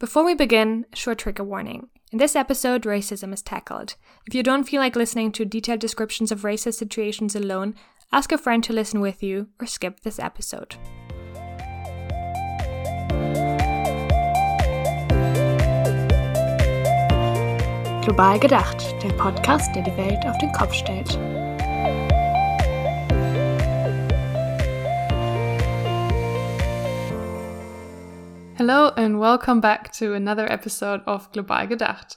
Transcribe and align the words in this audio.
Before 0.00 0.24
we 0.24 0.34
begin, 0.34 0.86
a 0.94 0.96
short 0.96 1.18
trigger 1.18 1.44
warning. 1.44 1.90
In 2.10 2.16
this 2.16 2.34
episode, 2.34 2.84
racism 2.84 3.34
is 3.34 3.42
tackled. 3.42 3.96
If 4.26 4.34
you 4.34 4.42
don't 4.42 4.64
feel 4.64 4.80
like 4.80 4.96
listening 4.96 5.30
to 5.32 5.44
detailed 5.44 5.80
descriptions 5.80 6.32
of 6.32 6.40
racist 6.40 6.78
situations 6.78 7.36
alone, 7.36 7.74
ask 8.10 8.32
a 8.32 8.38
friend 8.38 8.64
to 8.64 8.72
listen 8.72 9.02
with 9.02 9.22
you 9.22 9.48
or 9.60 9.66
skip 9.66 10.00
this 10.00 10.18
episode. 10.18 10.76
Global 18.02 18.38
gedacht, 18.38 18.82
der 19.02 19.12
Podcast, 19.18 19.74
der 19.74 19.82
die 19.82 19.96
Welt 19.98 20.24
auf 20.24 20.38
den 20.38 20.50
Kopf 20.52 20.72
stellt. 20.72 21.18
Hello 28.60 28.92
and 28.94 29.18
welcome 29.18 29.58
back 29.58 29.90
to 29.94 30.12
another 30.12 30.44
episode 30.52 31.00
of 31.06 31.32
Global 31.32 31.66
Gedacht. 31.66 32.16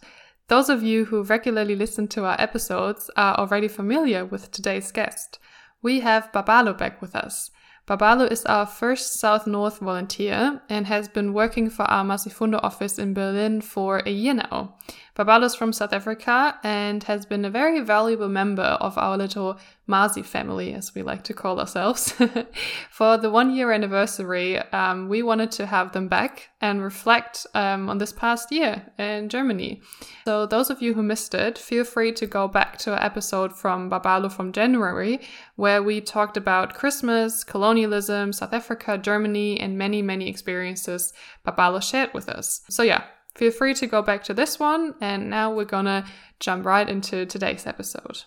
Those 0.50 0.68
of 0.68 0.84
you 0.84 1.06
who 1.06 1.24
regularly 1.24 1.74
listen 1.74 2.06
to 2.10 2.26
our 2.26 2.36
episodes 2.38 3.10
are 3.16 3.36
already 3.36 3.70
familiar 3.70 4.26
with 4.26 4.52
today's 4.52 4.92
guest. 4.92 5.40
We 5.82 6.02
have 6.02 6.34
Babalo 6.34 6.78
back 6.78 7.02
with 7.02 7.16
us. 7.16 7.50
Babalo 7.88 8.30
is 8.30 8.44
our 8.44 8.66
first 8.66 9.22
South 9.22 9.48
North 9.48 9.80
volunteer 9.80 10.62
and 10.68 10.86
has 10.88 11.08
been 11.08 11.32
working 11.32 11.70
for 11.70 11.84
our 11.84 12.04
Masifunde 12.04 12.60
office 12.62 13.00
in 13.00 13.14
Berlin 13.14 13.62
for 13.62 14.00
a 14.00 14.12
year 14.12 14.34
now. 14.34 14.76
Babalo 15.16 15.44
is 15.44 15.54
from 15.54 15.72
South 15.72 15.94
Africa 15.94 16.58
and 16.64 17.04
has 17.04 17.24
been 17.26 17.46
a 17.46 17.50
very 17.50 17.82
valuable 17.82 18.30
member 18.30 18.64
of 18.64 18.98
our 18.98 19.16
little 19.16 19.60
Masi 19.88 20.26
family, 20.26 20.74
as 20.74 20.96
we 20.96 21.04
like 21.04 21.24
to 21.26 21.34
call 21.34 21.60
ourselves. 21.60 22.14
for 22.90 23.18
the 23.18 23.30
one 23.30 23.54
year 23.54 23.72
anniversary, 23.72 24.58
um, 24.58 25.10
we 25.10 25.22
wanted 25.22 25.52
to 25.52 25.68
have 25.68 25.92
them 25.92 26.08
back 26.08 26.50
and 26.62 26.82
reflect 26.82 27.46
um, 27.54 27.90
on 27.90 28.00
this 28.00 28.14
past 28.14 28.52
year 28.52 28.92
in 28.98 29.30
Germany. 29.30 29.82
So, 30.26 30.48
those 30.48 30.72
of 30.72 30.82
you 30.82 30.96
who 30.96 31.04
missed 31.04 31.36
it, 31.36 31.60
feel 31.60 31.84
free 31.84 32.12
to 32.14 32.26
go 32.26 32.48
back 32.48 32.78
to 32.80 32.94
our 32.94 33.04
episode 33.04 33.54
from 33.56 33.92
Babalo 33.92 34.32
from 34.32 34.52
January, 34.52 35.20
where 35.58 35.84
we 35.84 36.02
talked 36.02 36.38
about 36.38 36.74
Christmas, 36.74 37.44
colonialism, 37.44 38.34
South 38.34 38.54
Africa, 38.54 38.98
Germany, 38.98 39.60
and 39.60 39.78
many, 39.78 40.02
many 40.02 40.28
experiences 40.28 41.14
Babalo 41.46 41.84
shared 41.84 42.14
with 42.14 42.30
us. 42.30 42.62
So, 42.70 42.82
yeah, 42.84 43.04
feel 43.36 43.52
free 43.52 43.74
to 43.76 43.88
go 43.88 44.02
back 44.02 44.24
to 44.26 44.34
this 44.34 44.60
one. 44.60 44.96
And 45.02 45.30
now 45.30 45.54
we're 45.54 45.66
gonna 45.66 46.06
jump 46.40 46.66
right 46.66 46.88
into 46.88 47.26
today's 47.26 47.66
episode. 47.66 48.24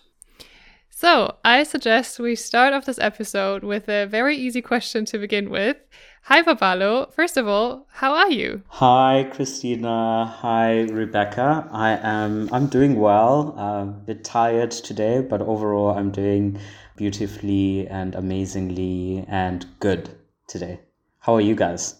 So, 0.89 1.35
I 1.45 1.61
suggest 1.61 2.19
we 2.19 2.35
start 2.35 2.73
off 2.73 2.85
this 2.85 2.97
episode 2.97 3.63
with 3.63 3.87
a 3.87 4.07
very 4.07 4.35
easy 4.35 4.63
question 4.63 5.05
to 5.05 5.19
begin 5.19 5.51
with. 5.51 5.77
Hi, 6.23 6.41
Babalo. 6.41 7.13
First 7.13 7.37
of 7.37 7.47
all, 7.47 7.87
how 7.91 8.15
are 8.15 8.31
you? 8.31 8.63
Hi, 8.69 9.29
Christina. 9.31 10.25
Hi, 10.25 10.81
Rebecca. 10.81 11.69
I 11.71 11.99
am. 12.01 12.49
I'm 12.51 12.65
doing 12.65 12.95
well. 12.95 13.53
Uh, 13.57 13.83
a 13.83 14.03
bit 14.07 14.23
tired 14.23 14.71
today, 14.71 15.21
but 15.21 15.39
overall, 15.41 15.91
I'm 15.91 16.09
doing 16.09 16.59
beautifully 16.95 17.87
and 17.87 18.15
amazingly 18.15 19.23
and 19.27 19.67
good 19.79 20.09
today. 20.47 20.79
How 21.19 21.35
are 21.35 21.41
you 21.41 21.53
guys? 21.53 21.95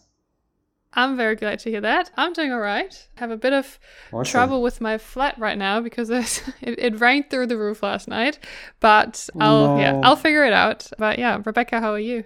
I'm 0.98 1.16
very 1.16 1.36
glad 1.36 1.59
to 1.59 1.70
hear 1.70 1.81
that. 1.81 2.09
I'm 2.17 2.34
doing 2.34 2.52
all 2.52 2.59
right. 2.59 3.08
I 3.16 3.20
have 3.20 3.30
a 3.30 3.38
bit 3.38 3.53
of 3.53 3.80
awesome. 4.12 4.31
trouble 4.31 4.64
with 4.64 4.81
my 4.81 4.98
flat 4.98 5.38
right 5.38 5.58
now 5.58 5.80
because 5.80 6.09
it, 6.09 6.44
it, 6.62 7.00
rained 7.00 7.30
through 7.30 7.48
the 7.48 7.58
roof 7.58 7.84
last 7.84 8.08
night, 8.08 8.39
but 8.80 9.30
oh, 9.36 9.39
I'll 9.39 9.76
no. 9.76 9.80
yeah 9.80 10.02
I'll 10.04 10.16
figure 10.16 10.44
it 10.44 10.54
out. 10.54 10.89
But 10.98 11.20
yeah, 11.20 11.39
Rebecca, 11.45 11.80
how 11.80 11.92
are 11.92 12.00
you? 12.00 12.23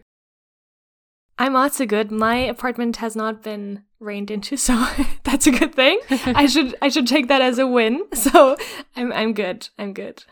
I'm 1.38 1.58
also 1.58 1.86
good. 1.86 2.12
My 2.12 2.38
apartment 2.38 2.98
has 2.98 3.14
not 3.14 3.44
been 3.44 3.84
rained 4.00 4.32
into, 4.32 4.56
so 4.70 4.88
that's 5.24 5.48
a 5.48 5.52
good 5.52 5.76
thing. 5.76 6.00
I 6.10 6.46
should 6.46 6.74
I 6.82 6.88
should 6.88 7.08
take 7.08 7.28
that 7.28 7.42
as 7.42 7.60
a 7.60 7.68
win. 7.68 8.06
So 8.14 8.56
I'm 8.96 9.12
I'm 9.12 9.34
good. 9.34 9.68
I'm 9.78 9.92
good. 9.92 10.24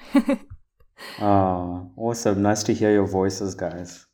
oh, 1.19 1.91
awesome! 1.97 2.41
Nice 2.41 2.63
to 2.63 2.73
hear 2.73 2.93
your 2.93 3.05
voices, 3.05 3.53
guys. 3.53 4.05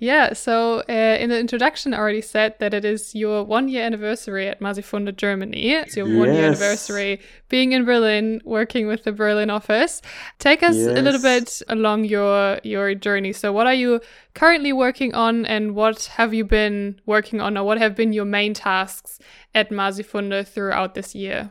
Yeah, 0.00 0.32
so 0.32 0.84
uh, 0.88 0.92
in 0.92 1.28
the 1.30 1.40
introduction, 1.40 1.92
I 1.92 1.98
already 1.98 2.20
said 2.20 2.54
that 2.60 2.72
it 2.72 2.84
is 2.84 3.16
your 3.16 3.42
one 3.42 3.68
year 3.68 3.84
anniversary 3.84 4.46
at 4.46 4.60
Masifunde 4.60 5.16
Germany. 5.16 5.72
It's 5.72 5.96
your 5.96 6.06
yes. 6.06 6.18
one 6.18 6.34
year 6.34 6.44
anniversary 6.44 7.20
being 7.48 7.72
in 7.72 7.84
Berlin, 7.84 8.40
working 8.44 8.86
with 8.86 9.02
the 9.02 9.10
Berlin 9.10 9.50
office. 9.50 10.00
Take 10.38 10.62
us 10.62 10.76
yes. 10.76 10.96
a 10.96 11.02
little 11.02 11.20
bit 11.20 11.62
along 11.68 12.04
your 12.04 12.60
your 12.62 12.94
journey. 12.94 13.32
So, 13.32 13.52
what 13.52 13.66
are 13.66 13.74
you 13.74 14.00
currently 14.34 14.72
working 14.72 15.14
on, 15.14 15.44
and 15.44 15.74
what 15.74 16.04
have 16.14 16.32
you 16.32 16.44
been 16.44 17.00
working 17.04 17.40
on, 17.40 17.58
or 17.58 17.64
what 17.64 17.78
have 17.78 17.96
been 17.96 18.12
your 18.12 18.24
main 18.24 18.54
tasks 18.54 19.18
at 19.52 19.70
Masifunde 19.70 20.46
throughout 20.46 20.94
this 20.94 21.16
year? 21.16 21.50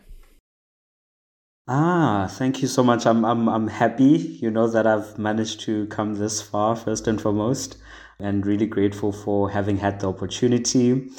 Ah, 1.68 2.28
thank 2.32 2.62
you 2.62 2.70
so 2.70 2.82
much. 2.82 3.06
I'm 3.06 3.26
I'm 3.26 3.50
I'm 3.50 3.68
happy, 3.68 4.40
you 4.42 4.50
know, 4.50 4.68
that 4.68 4.88
I've 4.88 5.20
managed 5.20 5.60
to 5.62 5.86
come 5.88 6.16
this 6.16 6.42
far 6.42 6.78
first 6.78 7.10
and 7.10 7.22
foremost 7.22 7.76
and 8.20 8.48
really 8.48 8.66
grateful 8.66 9.12
for 9.12 9.52
having 9.52 9.78
had 9.78 10.00
the 10.00 10.10
opportunity. 10.10 11.10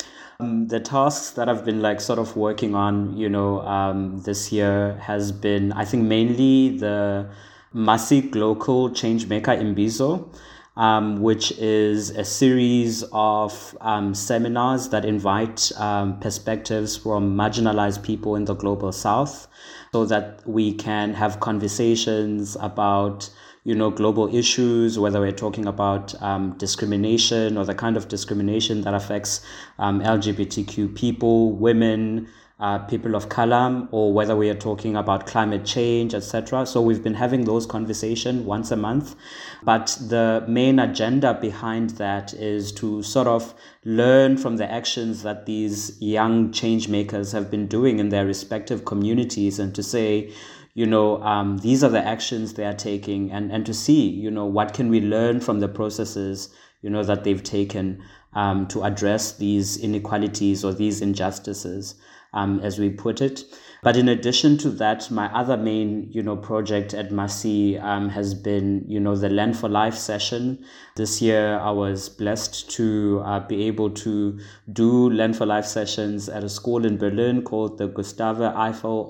Um, 0.40 0.66
the 0.66 0.80
tasks 0.80 1.30
that 1.32 1.48
I've 1.48 1.64
been 1.64 1.80
like 1.80 2.00
sort 2.00 2.18
of 2.18 2.36
working 2.36 2.74
on, 2.74 3.16
you 3.16 3.28
know, 3.28 3.60
um, 3.60 4.20
this 4.22 4.50
year 4.50 4.98
has 5.00 5.30
been, 5.30 5.72
I 5.72 5.84
think, 5.84 6.04
mainly 6.04 6.76
the 6.78 7.30
Masi 7.74 8.34
Local 8.34 8.90
Changemaker 8.90 9.60
Imbizo. 9.60 10.34
Um, 10.76 11.22
which 11.22 11.50
is 11.58 12.10
a 12.10 12.24
series 12.24 13.02
of 13.10 13.76
um, 13.80 14.14
seminars 14.14 14.90
that 14.90 15.04
invite 15.04 15.72
um, 15.76 16.20
perspectives 16.20 16.96
from 16.96 17.36
marginalized 17.36 18.04
people 18.04 18.36
in 18.36 18.44
the 18.44 18.54
global 18.54 18.92
south 18.92 19.48
so 19.90 20.04
that 20.04 20.40
we 20.46 20.72
can 20.72 21.14
have 21.14 21.40
conversations 21.40 22.56
about 22.60 23.28
you 23.68 23.74
know, 23.74 23.90
global 23.90 24.34
issues, 24.34 24.98
whether 24.98 25.20
we're 25.20 25.30
talking 25.30 25.66
about 25.66 26.14
um, 26.22 26.52
discrimination 26.56 27.58
or 27.58 27.66
the 27.66 27.74
kind 27.74 27.98
of 27.98 28.08
discrimination 28.08 28.80
that 28.80 28.94
affects 28.94 29.42
um, 29.78 30.00
LGBTQ 30.00 30.96
people, 30.96 31.52
women, 31.52 32.28
uh, 32.60 32.78
people 32.78 33.14
of 33.14 33.28
color, 33.28 33.86
or 33.90 34.10
whether 34.10 34.34
we 34.34 34.48
are 34.48 34.54
talking 34.54 34.96
about 34.96 35.26
climate 35.26 35.66
change, 35.66 36.14
etc. 36.14 36.64
So 36.64 36.80
we've 36.80 37.02
been 37.02 37.12
having 37.12 37.44
those 37.44 37.66
conversations 37.66 38.42
once 38.46 38.70
a 38.70 38.76
month, 38.76 39.14
but 39.62 39.98
the 40.00 40.46
main 40.48 40.78
agenda 40.78 41.34
behind 41.34 41.90
that 41.90 42.32
is 42.32 42.72
to 42.72 43.02
sort 43.02 43.26
of 43.26 43.52
learn 43.84 44.38
from 44.38 44.56
the 44.56 44.72
actions 44.72 45.22
that 45.24 45.44
these 45.44 46.00
young 46.00 46.52
change 46.52 46.88
makers 46.88 47.32
have 47.32 47.50
been 47.50 47.66
doing 47.66 47.98
in 47.98 48.08
their 48.08 48.24
respective 48.24 48.86
communities, 48.86 49.58
and 49.58 49.74
to 49.74 49.82
say, 49.82 50.32
you 50.78 50.86
know 50.86 51.20
um, 51.24 51.58
these 51.58 51.82
are 51.82 51.88
the 51.88 52.06
actions 52.06 52.54
they 52.54 52.64
are 52.64 52.80
taking 52.88 53.32
and 53.32 53.50
and 53.50 53.66
to 53.66 53.74
see 53.74 54.08
you 54.08 54.30
know 54.30 54.46
what 54.46 54.74
can 54.74 54.88
we 54.88 55.00
learn 55.00 55.40
from 55.40 55.58
the 55.58 55.66
processes 55.66 56.50
you 56.82 56.90
know 56.90 57.02
that 57.02 57.24
they've 57.24 57.42
taken 57.42 58.00
um, 58.34 58.68
to 58.68 58.84
address 58.84 59.32
these 59.38 59.76
inequalities 59.76 60.64
or 60.64 60.72
these 60.72 61.00
injustices 61.02 61.96
um, 62.32 62.60
as 62.60 62.78
we 62.78 62.90
put 62.90 63.20
it. 63.20 63.42
But 63.82 63.96
in 63.96 64.08
addition 64.08 64.58
to 64.58 64.70
that 64.82 65.10
my 65.10 65.26
other 65.34 65.56
main 65.56 66.12
you 66.12 66.22
know 66.22 66.36
project 66.36 66.94
at 66.94 67.10
Masi 67.10 67.82
um, 67.82 68.08
has 68.10 68.34
been 68.34 68.84
you 68.86 69.00
know 69.00 69.16
the 69.16 69.30
land 69.30 69.58
for 69.58 69.68
life 69.68 69.96
session. 69.96 70.64
This 70.94 71.20
year 71.20 71.58
i 71.58 71.72
was 71.72 72.08
blessed 72.08 72.70
to 72.76 73.20
uh, 73.24 73.40
be 73.40 73.64
able 73.64 73.90
to 74.06 74.38
do 74.72 75.10
land 75.10 75.36
for 75.36 75.46
life 75.46 75.66
sessions 75.66 76.28
at 76.28 76.44
a 76.44 76.48
school 76.48 76.84
in 76.84 76.98
berlin 76.98 77.42
called 77.42 77.78
the 77.78 77.88
Gustave 77.88 78.44
Eiffel 78.44 79.00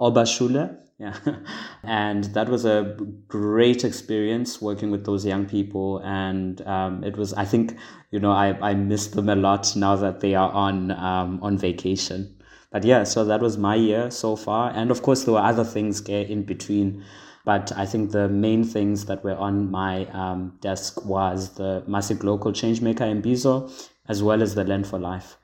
oberschule 0.00 0.66
yeah. 0.98 1.16
And 1.82 2.24
that 2.34 2.48
was 2.48 2.64
a 2.64 2.96
great 3.28 3.84
experience 3.84 4.62
working 4.62 4.90
with 4.90 5.04
those 5.04 5.26
young 5.26 5.46
people. 5.46 5.98
And 5.98 6.60
um, 6.66 7.04
it 7.04 7.16
was 7.16 7.34
i 7.34 7.44
think 7.44 7.76
you 8.10 8.18
know 8.18 8.32
i, 8.32 8.56
I 8.60 8.74
miss 8.74 9.08
them 9.08 9.28
a 9.28 9.36
lot 9.36 9.74
now 9.76 9.96
that 9.96 10.20
they 10.20 10.34
are 10.34 10.50
on 10.50 10.90
um, 10.92 11.40
on 11.42 11.58
vacation. 11.58 12.34
But 12.70 12.84
yeah 12.84 13.04
so 13.04 13.24
that 13.24 13.40
was 13.40 13.58
my 13.58 13.74
year 13.74 14.10
so 14.10 14.36
far. 14.36 14.70
And 14.70 14.90
of 14.90 15.02
course 15.02 15.24
there 15.24 15.34
were 15.34 15.40
other 15.40 15.64
things 15.64 16.00
in 16.08 16.44
between. 16.44 17.04
But 17.44 17.70
I 17.76 17.86
think 17.86 18.10
the 18.10 18.28
main 18.28 18.64
things 18.64 19.04
that 19.06 19.22
were 19.22 19.36
on 19.36 19.70
my 19.70 20.06
um, 20.06 20.58
desk 20.60 21.04
was 21.04 21.54
the 21.54 21.84
Masi 21.86 22.20
Local 22.20 22.50
Changemaker 22.50 23.06
Imbizo, 23.06 23.70
as 24.08 24.20
well 24.20 24.42
as 24.42 24.56
the 24.56 24.64
Land 24.64 24.88
for 24.88 24.98
Life 24.98 25.36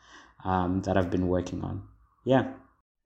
um, 0.44 0.82
that 0.82 0.96
I've 0.96 1.10
been 1.10 1.28
working 1.28 1.62
on. 1.62 1.84
Yeah. 2.24 2.54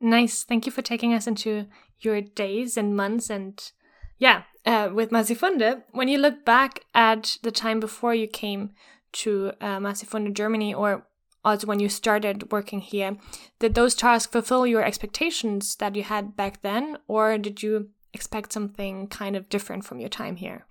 Nice. 0.01 0.45
Thank 0.45 0.67
you 0.67 0.73
for 0.73 0.83
taking 0.83 1.15
us 1.15 1.27
into 1.27 1.67
your 2.01 2.21
days 2.21 2.77
and 2.77 2.97
months 2.97 3.31
and 3.31 3.73
yeah, 4.19 4.43
uh, 4.65 4.91
with 4.93 5.11
Masifunde, 5.11 5.83
when 5.93 6.09
you 6.09 6.19
look 6.19 6.45
back 6.45 6.81
at 6.95 7.37
the 7.43 7.51
time 7.51 7.81
before 7.81 8.15
you 8.15 8.27
came 8.27 8.71
to 9.13 9.53
uh, 9.61 9.79
Masifunde, 9.79 10.33
Germany, 10.33 10.73
or 10.75 11.07
also 11.45 11.67
when 11.67 11.81
you 11.81 11.89
started 11.89 12.51
working 12.51 12.81
here, 12.81 13.17
did 13.59 13.75
those 13.75 13.95
tasks 13.95 14.33
fulfill 14.33 14.67
your 14.67 14.83
expectations 14.83 15.77
that 15.77 15.95
you 15.95 16.03
had 16.03 16.37
back 16.37 16.63
then, 16.63 16.99
or 17.07 17.39
did 17.39 17.63
you 17.63 17.91
expect 18.13 18.53
something 18.53 19.07
kind 19.09 19.37
of 19.37 19.49
different 19.49 19.85
from 19.85 20.01
your 20.01 20.09
time 20.09 20.37
here? 20.37 20.67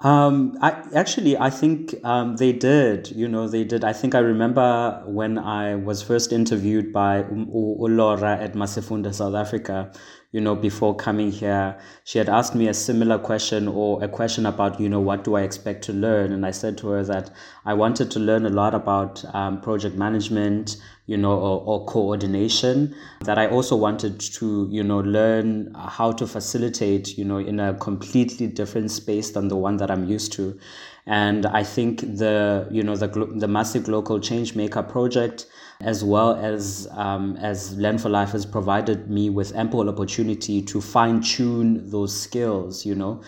Um, 0.00 0.58
I 0.60 0.84
actually, 0.94 1.38
I 1.38 1.48
think 1.48 1.94
um, 2.04 2.36
they 2.36 2.52
did. 2.52 3.10
You 3.12 3.28
know, 3.28 3.48
they 3.48 3.64
did. 3.64 3.82
I 3.82 3.94
think 3.94 4.14
I 4.14 4.18
remember 4.18 5.02
when 5.06 5.38
I 5.38 5.74
was 5.76 6.02
first 6.02 6.32
interviewed 6.32 6.92
by 6.92 7.22
Ulora 7.22 8.38
at 8.38 8.52
Masifunde, 8.52 9.14
South 9.14 9.34
Africa 9.34 9.90
you 10.32 10.40
know, 10.40 10.54
before 10.54 10.94
coming 10.94 11.30
here, 11.30 11.78
she 12.04 12.18
had 12.18 12.28
asked 12.28 12.54
me 12.54 12.68
a 12.68 12.74
similar 12.74 13.18
question 13.18 13.68
or 13.68 14.02
a 14.02 14.08
question 14.08 14.46
about, 14.46 14.80
you 14.80 14.88
know, 14.88 15.00
what 15.00 15.24
do 15.24 15.34
I 15.34 15.42
expect 15.42 15.84
to 15.84 15.92
learn? 15.92 16.32
And 16.32 16.44
I 16.44 16.50
said 16.50 16.76
to 16.78 16.88
her 16.88 17.02
that 17.04 17.30
I 17.64 17.74
wanted 17.74 18.10
to 18.12 18.18
learn 18.18 18.44
a 18.44 18.50
lot 18.50 18.74
about 18.74 19.24
um, 19.34 19.60
project 19.60 19.96
management, 19.96 20.76
you 21.06 21.16
know, 21.16 21.32
or, 21.32 21.62
or, 21.64 21.86
coordination, 21.86 22.94
that 23.22 23.38
I 23.38 23.46
also 23.46 23.76
wanted 23.76 24.20
to, 24.20 24.68
you 24.70 24.82
know, 24.82 24.98
learn 24.98 25.72
how 25.74 26.12
to 26.12 26.26
facilitate, 26.26 27.16
you 27.16 27.24
know, 27.24 27.38
in 27.38 27.60
a 27.60 27.74
completely 27.74 28.48
different 28.48 28.90
space 28.90 29.30
than 29.30 29.48
the 29.48 29.56
one 29.56 29.76
that 29.76 29.90
I'm 29.90 30.08
used 30.08 30.32
to. 30.34 30.58
And 31.06 31.46
I 31.46 31.62
think 31.62 32.00
the, 32.00 32.66
you 32.70 32.82
know, 32.82 32.96
the, 32.96 33.06
the 33.06 33.46
Masi 33.46 33.86
local 33.86 34.18
change 34.18 34.56
maker 34.56 34.82
project, 34.82 35.46
as 35.80 36.02
well 36.02 36.34
as 36.34 36.88
um, 36.92 37.36
as 37.36 37.76
Learn 37.76 37.98
for 37.98 38.08
Life 38.08 38.30
has 38.30 38.44
provided 38.44 39.08
me 39.08 39.30
with 39.30 39.54
ample 39.54 39.88
opportunity 39.88 40.62
to 40.62 40.80
fine 40.80 41.20
tune 41.20 41.90
those 41.90 42.18
skills. 42.18 42.84
You 42.84 42.96
know, 42.96 43.22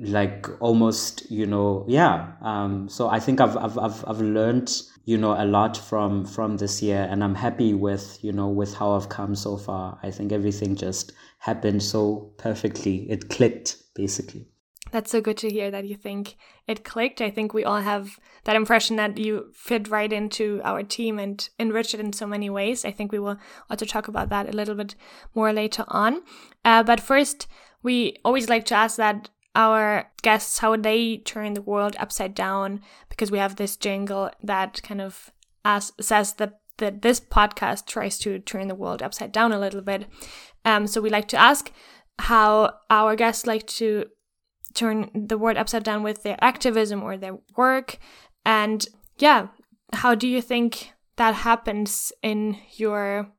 like 0.00 0.48
almost 0.60 1.30
you 1.30 1.46
know 1.46 1.84
yeah. 1.86 2.32
Um, 2.40 2.88
so 2.88 3.08
I 3.08 3.20
think 3.20 3.40
I've 3.40 3.56
I've 3.56 3.78
I've, 3.78 4.04
I've 4.08 4.20
learned 4.20 4.72
you 5.04 5.18
know 5.18 5.32
a 5.32 5.44
lot 5.44 5.76
from 5.76 6.24
from 6.24 6.56
this 6.58 6.80
year 6.80 7.08
and 7.10 7.24
i'm 7.24 7.34
happy 7.34 7.74
with 7.74 8.18
you 8.22 8.32
know 8.32 8.48
with 8.48 8.74
how 8.74 8.92
i've 8.92 9.08
come 9.08 9.34
so 9.34 9.56
far 9.56 9.98
i 10.02 10.10
think 10.10 10.30
everything 10.30 10.76
just 10.76 11.12
happened 11.38 11.82
so 11.82 12.32
perfectly 12.38 13.10
it 13.10 13.28
clicked 13.28 13.76
basically 13.94 14.46
that's 14.92 15.10
so 15.10 15.20
good 15.20 15.38
to 15.38 15.50
hear 15.50 15.70
that 15.70 15.86
you 15.86 15.96
think 15.96 16.36
it 16.68 16.84
clicked. 16.84 17.20
I 17.20 17.30
think 17.30 17.52
we 17.52 17.64
all 17.64 17.80
have 17.80 18.20
that 18.44 18.56
impression 18.56 18.96
that 18.96 19.18
you 19.18 19.50
fit 19.54 19.88
right 19.88 20.12
into 20.12 20.60
our 20.62 20.82
team 20.82 21.18
and 21.18 21.48
enrich 21.58 21.94
it 21.94 22.00
in 22.00 22.12
so 22.12 22.26
many 22.26 22.48
ways. 22.50 22.84
I 22.84 22.92
think 22.92 23.10
we 23.10 23.18
will 23.18 23.38
also 23.68 23.86
talk 23.86 24.06
about 24.06 24.28
that 24.28 24.48
a 24.48 24.56
little 24.56 24.74
bit 24.74 24.94
more 25.34 25.52
later 25.52 25.84
on. 25.88 26.22
Uh, 26.64 26.82
but 26.82 27.00
first, 27.00 27.48
we 27.82 28.18
always 28.24 28.48
like 28.48 28.66
to 28.66 28.74
ask 28.74 28.96
that 28.98 29.30
our 29.54 30.10
guests 30.22 30.58
how 30.58 30.76
they 30.76 31.18
turn 31.18 31.54
the 31.54 31.62
world 31.62 31.96
upside 31.98 32.34
down 32.34 32.80
because 33.08 33.30
we 33.30 33.38
have 33.38 33.56
this 33.56 33.76
jingle 33.76 34.30
that 34.42 34.82
kind 34.82 35.00
of 35.00 35.32
as, 35.64 35.92
says 36.00 36.34
that 36.34 36.58
that 36.78 37.02
this 37.02 37.20
podcast 37.20 37.86
tries 37.86 38.18
to 38.18 38.38
turn 38.38 38.66
the 38.66 38.74
world 38.74 39.02
upside 39.02 39.30
down 39.30 39.52
a 39.52 39.58
little 39.58 39.82
bit. 39.82 40.06
Um, 40.64 40.86
so 40.86 41.00
we 41.00 41.10
like 41.10 41.28
to 41.28 41.36
ask 41.36 41.70
how 42.18 42.74
our 42.88 43.14
guests 43.14 43.46
like 43.46 43.66
to 43.66 44.06
turn 44.74 45.10
the 45.14 45.38
world 45.38 45.56
upside 45.56 45.84
down 45.84 46.02
with 46.02 46.22
their 46.22 46.36
activism 46.40 47.02
or 47.02 47.16
their 47.16 47.38
work. 47.56 47.98
And 48.44 48.86
yeah, 49.18 49.48
how 49.92 50.14
do 50.14 50.26
you 50.26 50.40
think 50.42 50.92
that 51.16 51.34
happens 51.34 52.12
in 52.22 52.58
your 52.76 53.32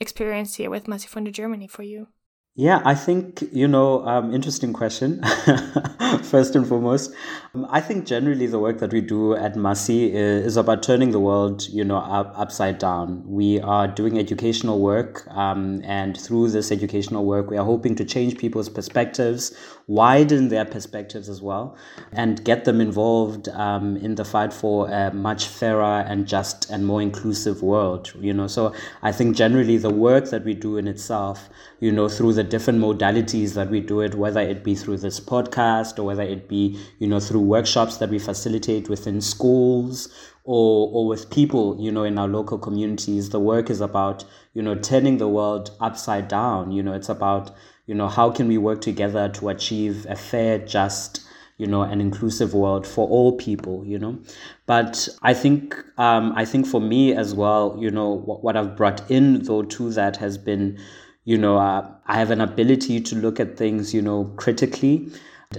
experience 0.00 0.54
here 0.56 0.70
with 0.70 0.84
Masifunde 0.84 1.32
Germany 1.32 1.66
for 1.66 1.82
you? 1.82 2.08
Yeah, 2.58 2.80
I 2.86 2.94
think, 2.94 3.44
you 3.52 3.68
know, 3.68 4.02
um, 4.06 4.32
interesting 4.32 4.72
question, 4.72 5.22
first 6.22 6.56
and 6.56 6.66
foremost. 6.66 7.12
Um, 7.54 7.66
I 7.68 7.82
think 7.82 8.06
generally 8.06 8.46
the 8.46 8.58
work 8.58 8.78
that 8.78 8.94
we 8.94 9.02
do 9.02 9.34
at 9.34 9.56
Masi 9.56 10.10
is, 10.14 10.56
about 10.56 10.82
turning 10.82 11.10
the 11.10 11.20
world, 11.20 11.68
you 11.68 11.84
know, 11.84 11.98
up, 11.98 12.32
upside 12.34 12.78
down. 12.78 13.22
We 13.26 13.60
are 13.60 13.86
doing 13.86 14.18
educational 14.18 14.80
work, 14.80 15.26
um, 15.32 15.82
and 15.84 16.18
through 16.18 16.48
this 16.48 16.72
educational 16.72 17.26
work, 17.26 17.50
we 17.50 17.58
are 17.58 17.64
hoping 17.64 17.94
to 17.96 18.06
change 18.06 18.38
people's 18.38 18.70
perspectives, 18.70 19.54
widen 19.86 20.48
their 20.48 20.64
perspectives 20.64 21.28
as 21.28 21.42
well, 21.42 21.76
and 22.12 22.42
get 22.42 22.64
them 22.64 22.80
involved 22.80 23.50
um, 23.50 23.98
in 23.98 24.14
the 24.14 24.24
fight 24.24 24.54
for 24.54 24.88
a 24.88 25.12
much 25.12 25.46
fairer 25.46 26.06
and 26.08 26.26
just 26.26 26.70
and 26.70 26.86
more 26.86 27.02
inclusive 27.02 27.62
world, 27.62 28.14
you 28.18 28.32
know. 28.32 28.46
So 28.46 28.72
I 29.02 29.12
think 29.12 29.36
generally 29.36 29.76
the 29.76 29.90
work 29.90 30.30
that 30.30 30.42
we 30.42 30.54
do 30.54 30.78
in 30.78 30.88
itself, 30.88 31.50
you 31.80 31.92
know, 31.92 32.08
through 32.08 32.32
the 32.32 32.45
different 32.46 32.80
modalities 32.80 33.54
that 33.54 33.70
we 33.70 33.80
do 33.80 34.00
it, 34.00 34.14
whether 34.14 34.40
it 34.40 34.64
be 34.64 34.74
through 34.74 34.98
this 34.98 35.20
podcast 35.20 35.98
or 35.98 36.04
whether 36.04 36.22
it 36.22 36.48
be, 36.48 36.78
you 36.98 37.06
know, 37.06 37.20
through 37.20 37.40
workshops 37.40 37.98
that 37.98 38.08
we 38.10 38.18
facilitate 38.18 38.88
within 38.88 39.20
schools 39.20 40.08
or, 40.44 40.88
or 40.92 41.06
with 41.06 41.30
people, 41.30 41.76
you 41.78 41.90
know, 41.90 42.04
in 42.04 42.18
our 42.18 42.28
local 42.28 42.58
communities. 42.58 43.30
The 43.30 43.40
work 43.40 43.68
is 43.68 43.80
about, 43.80 44.24
you 44.54 44.62
know, 44.62 44.74
turning 44.74 45.18
the 45.18 45.28
world 45.28 45.76
upside 45.80 46.28
down. 46.28 46.72
You 46.72 46.82
know, 46.82 46.92
it's 46.92 47.08
about, 47.08 47.54
you 47.86 47.94
know, 47.94 48.08
how 48.08 48.30
can 48.30 48.48
we 48.48 48.58
work 48.58 48.80
together 48.80 49.28
to 49.28 49.48
achieve 49.48 50.06
a 50.08 50.16
fair, 50.16 50.58
just, 50.58 51.20
you 51.58 51.66
know, 51.66 51.82
an 51.82 52.00
inclusive 52.00 52.54
world 52.54 52.86
for 52.86 53.08
all 53.08 53.32
people, 53.36 53.84
you 53.84 53.98
know. 53.98 54.18
But 54.66 55.08
I 55.22 55.34
think, 55.34 55.74
um, 55.98 56.32
I 56.36 56.44
think 56.44 56.66
for 56.66 56.80
me 56.80 57.14
as 57.14 57.34
well, 57.34 57.76
you 57.78 57.90
know, 57.90 58.10
what, 58.10 58.44
what 58.44 58.56
I've 58.56 58.76
brought 58.76 59.10
in 59.10 59.42
though 59.44 59.62
to 59.62 59.90
that 59.92 60.16
has 60.18 60.38
been, 60.38 60.78
you 61.26 61.36
know, 61.36 61.58
uh, 61.58 61.86
I 62.06 62.14
have 62.18 62.30
an 62.30 62.40
ability 62.40 63.00
to 63.00 63.16
look 63.16 63.40
at 63.40 63.56
things, 63.58 63.92
you 63.92 64.00
know, 64.00 64.32
critically 64.36 65.10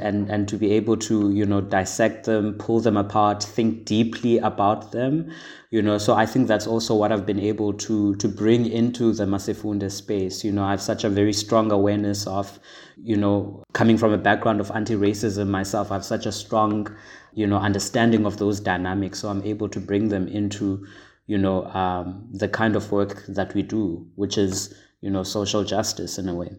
and 0.01 0.29
and 0.29 0.47
to 0.49 0.57
be 0.57 0.73
able 0.73 0.97
to 0.97 1.31
you 1.31 1.45
know 1.45 1.61
dissect 1.61 2.25
them 2.25 2.53
pull 2.55 2.81
them 2.81 2.97
apart 2.97 3.41
think 3.41 3.85
deeply 3.85 4.37
about 4.39 4.91
them 4.91 5.31
you 5.69 5.81
know. 5.81 5.97
So 5.97 6.13
i 6.13 6.25
think 6.25 6.47
that's 6.47 6.67
also 6.67 6.93
what 6.93 7.11
i've 7.13 7.25
been 7.25 7.39
able 7.39 7.71
to 7.73 8.15
to 8.15 8.27
bring 8.27 8.65
into 8.65 9.13
the 9.13 9.23
masifunde 9.25 9.89
space. 9.89 10.43
You 10.43 10.51
know 10.51 10.65
i 10.65 10.71
have 10.71 10.81
such 10.81 11.05
a 11.05 11.09
very 11.09 11.31
strong 11.31 11.71
awareness 11.71 12.27
of 12.27 12.59
you 13.01 13.15
know 13.15 13.63
coming 13.73 13.97
from 13.97 14.11
a 14.11 14.17
background 14.17 14.59
of 14.59 14.71
anti-racism 14.71 15.47
myself 15.47 15.89
i 15.89 15.95
have 15.95 16.05
such 16.05 16.25
a 16.25 16.33
strong 16.33 16.93
you 17.33 17.47
know 17.47 17.57
understanding 17.57 18.25
of 18.25 18.37
those 18.37 18.59
dynamics. 18.59 19.19
So 19.19 19.29
i'm 19.29 19.43
able 19.43 19.69
to 19.69 19.79
bring 19.79 20.09
them 20.09 20.27
into 20.27 20.85
you 21.27 21.37
know 21.37 21.65
um, 21.67 22.27
the 22.33 22.49
kind 22.49 22.75
of 22.75 22.91
work 22.91 23.23
that 23.29 23.53
we 23.53 23.61
do 23.61 24.05
which 24.15 24.37
is 24.37 24.75
you 25.01 25.09
know 25.09 25.23
social 25.23 25.63
justice 25.63 26.17
in 26.17 26.29
a 26.29 26.35
way. 26.35 26.51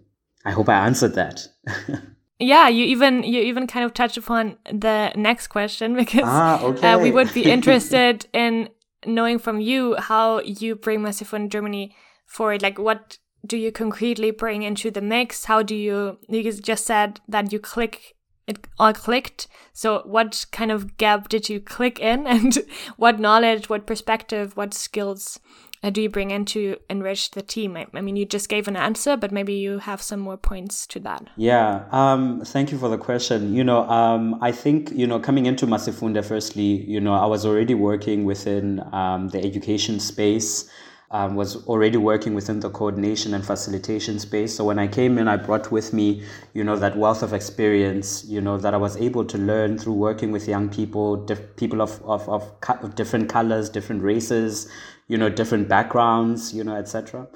I 0.44 0.52
hope 0.52 0.69
i 0.69 0.87
answered 0.87 1.14
that. 1.14 1.46
Yeah 2.40 2.69
you 2.69 2.85
even 2.85 3.25
you 3.25 3.43
even 3.43 3.67
kind 3.67 3.85
of 3.85 3.94
touched 3.94 4.17
upon 4.17 4.58
the 4.73 5.12
next 5.17 5.49
question 5.49 5.94
because 6.02 6.23
ah, 6.25 6.62
okay. 6.62 6.93
uh, 6.93 6.99
we 6.99 7.11
would 7.11 7.32
be 7.35 7.43
interested 7.56 8.26
in 8.32 8.69
knowing 9.05 9.38
from 9.38 9.61
you 9.61 9.96
how 9.96 10.40
you 10.40 10.76
bring 10.76 11.00
Masifunde 11.00 11.50
Germany 11.50 11.96
forward. 12.26 12.62
Like 12.62 12.79
what 12.79 13.19
do 13.46 13.56
you 13.56 13.73
concretely 13.73 14.31
bring 14.31 14.62
into 14.62 14.90
the 14.90 15.00
mix? 15.00 15.46
How 15.46 15.62
do 15.62 15.75
you 15.75 16.19
you 16.29 16.52
just 16.52 16.87
said 16.87 17.20
that 17.29 17.52
you 17.52 17.58
click 17.58 18.14
it 18.46 18.67
all 18.79 18.94
clicked. 18.94 19.46
So 19.73 20.02
what 20.06 20.46
kind 20.52 20.73
of 20.73 20.96
gap 20.96 21.29
did 21.29 21.49
you 21.49 21.61
click 21.61 21.99
in? 22.00 22.26
And 22.26 22.56
what 22.96 23.20
knowledge 23.20 23.69
what 23.69 23.87
perspective 23.87 24.56
what 24.56 24.75
skills 24.75 25.38
uh, 25.83 25.91
do 25.91 26.03
you 26.03 26.09
bring 26.09 26.31
in 26.31 26.45
to 26.47 26.77
enrich 26.91 27.31
the 27.33 27.43
team? 27.43 27.77
I, 27.77 27.87
I, 27.95 28.01
mean, 28.01 28.17
you 28.17 28.25
just 28.25 28.49
gave 28.49 28.67
an 28.69 28.77
answer, 28.77 29.17
but 29.17 29.31
maybe 29.31 29.55
you 29.55 29.79
have 29.79 30.02
some 30.02 30.21
more 30.21 30.37
points 30.37 30.87
to 30.88 31.00
that. 31.00 31.29
Yeah, 31.37 31.85
um, 31.93 32.43
thank 32.45 32.73
you 32.73 32.79
for 32.79 32.88
the 32.88 32.99
question. 32.99 33.55
You 33.55 33.64
know, 33.64 33.88
um, 33.88 34.38
I 34.43 34.52
think, 34.52 34.91
you 34.93 35.07
know, 35.07 35.21
coming 35.21 35.47
into 35.47 35.67
Masifunde, 35.67 36.25
firstly, 36.25 36.85
you 36.85 37.00
know, 37.00 37.14
I 37.14 37.26
was 37.26 37.47
already 37.47 37.75
working 37.75 38.25
within 38.25 38.83
um, 38.93 39.29
the 39.29 39.45
education 39.45 40.00
space. 40.00 40.69
Um, 41.11 41.37
was 41.37 41.67
already 41.67 41.97
working 41.97 42.35
within 42.35 42.61
the 42.61 42.69
coordination 42.69 43.33
and 43.33 43.43
facilitation 43.43 44.19
space. 44.19 44.55
So 44.55 44.67
when 44.67 44.79
I 44.79 44.87
came 44.87 45.17
in, 45.17 45.26
I 45.26 45.38
brought 45.38 45.73
with 45.73 45.95
me, 45.95 46.23
you 46.52 46.62
know, 46.62 46.76
that 46.76 46.99
wealth 46.99 47.23
of 47.23 47.33
experience, 47.33 48.26
you 48.26 48.43
know, 48.43 48.59
that 48.59 48.75
I 48.75 48.76
was 48.76 48.95
able 48.99 49.25
to 49.25 49.38
learn 49.38 49.79
through 49.79 49.95
working 49.95 50.33
with 50.33 50.47
young 50.47 50.69
people, 50.69 51.17
diff- 51.25 51.57
people 51.57 51.81
of, 51.81 52.02
of, 52.02 52.29
of, 52.29 52.52
of 52.83 52.95
different 52.95 53.31
colors, 53.31 53.71
different 53.71 54.02
races, 54.02 54.69
you 55.09 55.17
know, 55.17 55.29
different 55.29 55.69
backgrounds, 55.69 56.55
you 56.55 56.62
know, 56.62 56.77
etc. 56.77 57.27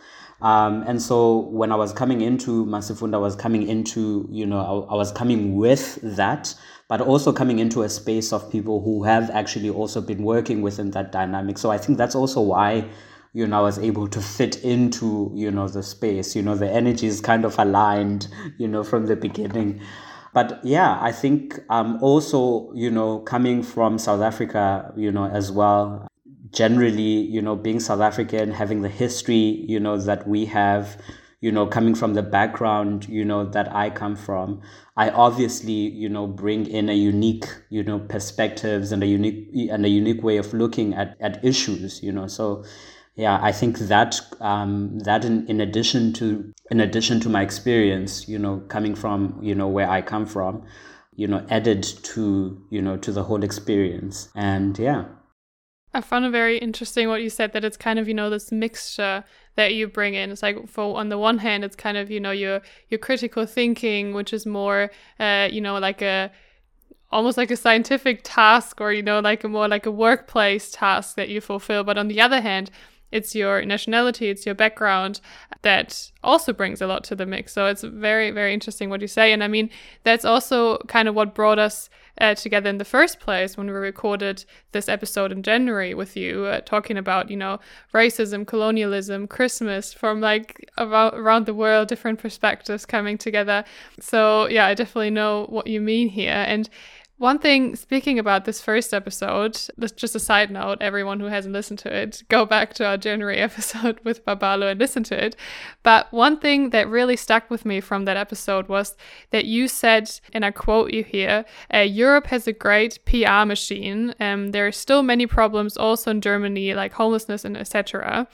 Um, 0.43 0.83
and 0.87 1.01
so 1.01 1.39
when 1.51 1.71
I 1.73 1.77
was 1.77 1.93
coming 1.93 2.21
into 2.21 2.67
Masifunde, 2.67 3.15
I 3.15 3.19
was 3.19 3.37
coming 3.37 3.69
into, 3.69 4.29
you 4.31 4.45
know, 4.45 4.59
I, 4.59 4.93
I, 4.93 4.97
was 4.97 5.13
coming 5.13 5.57
with 5.57 6.01
that, 6.03 6.53
but 6.89 7.01
also 7.01 7.33
coming 7.33 7.61
into 7.61 7.83
a 7.83 7.89
space 7.89 8.33
of 8.33 8.51
people 8.51 8.83
who 8.83 9.05
have 9.05 9.31
actually 9.31 9.71
also 9.71 10.01
been 10.01 10.25
working 10.25 10.61
within 10.61 10.91
that 10.91 11.13
dynamic. 11.13 11.59
So 11.59 11.71
I 11.71 11.79
think 11.79 11.97
that's 11.97 12.17
also 12.17 12.41
why, 12.41 12.89
you 13.33 13.47
know, 13.47 13.59
I 13.59 13.63
was 13.63 13.79
able 13.79 14.09
to 14.09 14.21
fit 14.21 14.65
into, 14.65 15.31
you 15.33 15.53
know, 15.53 15.69
the 15.69 15.83
space, 15.85 16.35
you 16.35 16.43
know, 16.43 16.57
the 16.57 16.69
energy 16.69 17.07
is 17.07 17.21
kind 17.21 17.45
of 17.45 17.57
aligned, 17.59 18.27
you 18.59 18.67
know, 18.67 18.83
from 18.83 19.07
the 19.07 19.15
beginning. 19.15 19.81
But 20.35 20.61
yeah, 20.65 20.99
I 21.01 21.13
think 21.13 21.61
um, 21.71 22.03
also, 22.03 22.73
you 22.75 22.91
know, 22.91 23.21
coming 23.21 23.63
from 23.63 23.97
South 23.97 24.23
Africa, 24.23 24.93
you 24.97 25.13
know, 25.13 25.27
as 25.27 25.53
well, 25.53 26.09
generally, 26.53 27.21
you 27.23 27.43
know, 27.43 27.57
being 27.57 27.81
South 27.81 28.01
African, 28.01 28.53
having 28.53 28.83
the 28.83 28.89
history, 28.89 29.65
you 29.69 29.81
know, 29.81 29.97
that 29.97 30.27
we 30.29 30.47
have, 30.47 30.97
you 31.41 31.51
know, 31.51 31.67
coming 31.67 31.95
from 31.95 32.15
the 32.15 32.23
background, 32.23 33.09
you 33.09 33.25
know, 33.25 33.45
that 33.45 33.75
I 33.75 33.91
come 33.91 34.17
from, 34.17 34.61
I 34.97 35.11
obviously, 35.11 35.73
you 35.73 36.09
know, 36.09 36.27
bring 36.27 36.67
in 36.67 36.89
a 36.89 36.95
unique, 36.95 37.47
you 37.71 37.83
know, 37.83 37.99
perspectives 37.99 38.93
and 38.93 39.03
a 39.03 39.07
unique 39.07 39.49
and 39.71 39.85
a 39.85 39.89
unique 39.89 40.23
way 40.23 40.37
of 40.37 40.53
looking 40.53 40.95
at, 40.95 41.17
at 41.21 41.45
issues, 41.45 42.03
you 42.03 42.13
know. 42.13 42.27
So 42.27 42.65
yeah, 43.17 43.39
I 43.43 43.53
think 43.53 43.79
that 43.79 44.21
um, 44.41 44.99
that 45.01 45.25
in, 45.25 45.47
in 45.47 45.61
addition 45.61 46.13
to 46.15 46.53
in 46.71 46.81
addition 46.81 47.21
to 47.21 47.29
my 47.29 47.43
experience, 47.43 48.29
you 48.29 48.39
know, 48.39 48.61
coming 48.69 48.95
from, 48.95 49.39
you 49.43 49.55
know, 49.55 49.69
where 49.69 49.89
I 49.91 50.03
come 50.03 50.27
from, 50.27 50.65
you 51.17 51.27
know, 51.27 51.45
added 51.51 51.83
to, 51.83 52.63
you 52.71 52.81
know, 52.81 52.97
to 52.99 53.13
the 53.13 53.25
whole 53.25 53.43
experience. 53.43 54.29
And 54.35 54.79
yeah. 54.79 55.05
I 55.95 56.01
found 56.01 56.25
it 56.25 56.31
very 56.31 56.59
interesting 56.59 57.09
what 57.09 57.23
you 57.23 57.29
said 57.29 57.53
that 57.53 57.65
it's 57.65 57.77
kind 57.77 57.99
of, 57.99 58.09
you 58.09 58.15
know, 58.15 58.31
this 58.31 58.51
mixture 58.51 59.25
that 59.57 59.75
you 59.75 59.89
bring 59.89 60.15
in. 60.15 60.31
It's 60.31 60.43
like 60.43 60.69
for 60.69 60.99
on 60.99 61.11
the 61.11 61.19
one 61.19 61.39
hand, 61.39 61.65
it's 61.65 61.77
kind 61.77 61.97
of, 61.97 62.11
you 62.11 62.21
know, 62.21 62.31
your 62.31 62.63
your 62.89 62.99
critical 62.99 63.45
thinking, 63.47 64.15
which 64.15 64.33
is 64.33 64.47
more 64.47 64.91
uh, 65.21 65.49
you 65.53 65.61
know, 65.61 65.79
like 65.79 66.01
a 66.03 66.31
almost 67.11 67.37
like 67.37 67.51
a 67.51 67.57
scientific 67.57 68.21
task 68.25 68.81
or, 68.81 68.93
you 68.93 69.03
know, 69.03 69.21
like 69.21 69.45
a 69.45 69.49
more 69.49 69.69
like 69.69 69.85
a 69.87 69.91
workplace 69.91 70.71
task 70.71 71.15
that 71.17 71.29
you 71.29 71.41
fulfill. 71.41 71.85
But 71.85 71.99
on 71.99 72.09
the 72.09 72.21
other 72.21 72.41
hand, 72.41 72.71
it's 73.11 73.35
your 73.35 73.63
nationality, 73.65 74.31
it's 74.31 74.47
your 74.47 74.55
background 74.55 75.21
that 75.61 76.11
also 76.25 76.55
brings 76.55 76.81
a 76.81 76.87
lot 76.87 77.05
to 77.05 77.15
the 77.15 77.27
mix. 77.27 77.53
So 77.53 77.67
it's 77.67 77.83
very, 77.83 78.31
very 78.31 78.55
interesting 78.55 78.89
what 78.89 79.03
you 79.03 79.07
say. 79.07 79.33
And 79.33 79.45
I 79.45 79.49
mean, 79.49 79.69
that's 80.03 80.25
also 80.25 80.79
kind 80.89 81.07
of 81.09 81.15
what 81.15 81.35
brought 81.35 81.59
us 81.59 81.91
uh, 82.21 82.35
together 82.35 82.69
in 82.69 82.79
the 82.79 82.85
first 82.85 83.21
place 83.21 83.57
when 83.57 83.67
we 83.67 83.73
recorded 83.73 84.45
this 84.73 84.89
episode 84.89 85.33
in 85.33 85.43
January 85.43 85.95
with 85.95 86.17
you, 86.17 86.45
uh, 86.45 86.61
talking 86.61 86.97
about, 86.97 87.31
you 87.31 87.37
know, 87.37 87.59
racism, 87.95 88.47
colonialism, 88.47 89.27
Christmas 89.27 89.93
from 89.93 90.21
like 90.21 90.71
around, 90.79 91.15
around 91.15 91.47
the 91.47 91.55
world, 91.55 91.89
different 91.89 92.19
perspectives 92.19 92.87
coming 92.87 93.19
together. 93.19 93.65
So 94.01 94.47
yeah, 94.49 94.67
I 94.67 94.75
definitely 94.75 95.11
know 95.11 95.47
what 95.49 95.67
you 95.67 95.81
mean 95.81 96.09
here. 96.09 96.45
And 96.47 96.69
one 97.23 97.39
thing, 97.39 97.77
speaking 97.77 98.19
about 98.19 98.47
this 98.47 98.61
first 98.61 98.93
episode, 98.93 99.57
just 99.95 100.17
a 100.17 100.19
side 100.19 100.51
note, 100.51 100.79
everyone 100.81 101.21
who 101.21 101.27
hasn't 101.27 101.53
listened 101.53 101.79
to 101.79 101.97
it, 101.97 102.25
go 102.29 102.45
back 102.45 102.75
to 102.75 102.85
our 102.85 102.97
January 102.97 103.37
episode 103.49 104.01
with 104.03 104.27
Babalo 104.27 104.73
and 104.73 104.81
listen 104.81 105.05
to 105.05 105.25
it. 105.25 105.37
But 105.85 106.13
one 106.13 106.41
thing 106.41 106.71
that 106.71 106.89
really 106.89 107.15
stuck 107.15 107.49
with 107.49 107.65
me 107.65 107.81
from 107.81 108.07
that 108.07 108.17
episode 108.17 108.67
was 108.67 108.97
that 109.31 109.45
you 109.45 109.69
said, 109.69 110.11
and 110.33 110.45
I 110.45 110.51
quote 110.51 110.93
you 110.93 111.05
here, 111.05 111.45
uh, 111.73 111.79
Europe 111.79 112.27
has 112.27 112.49
a 112.49 112.53
great 112.53 112.99
PR 113.05 113.45
machine. 113.45 114.17
Um, 114.19 114.51
there 114.51 114.67
are 114.67 114.73
still 114.73 115.05
many 115.05 115.29
problems 115.29 115.77
also 115.77 116.11
in 116.11 116.23
Germany, 116.23 116.75
like 116.75 116.93
homelessness 116.93 117.45
and 117.45 117.57
etc 117.57 118.27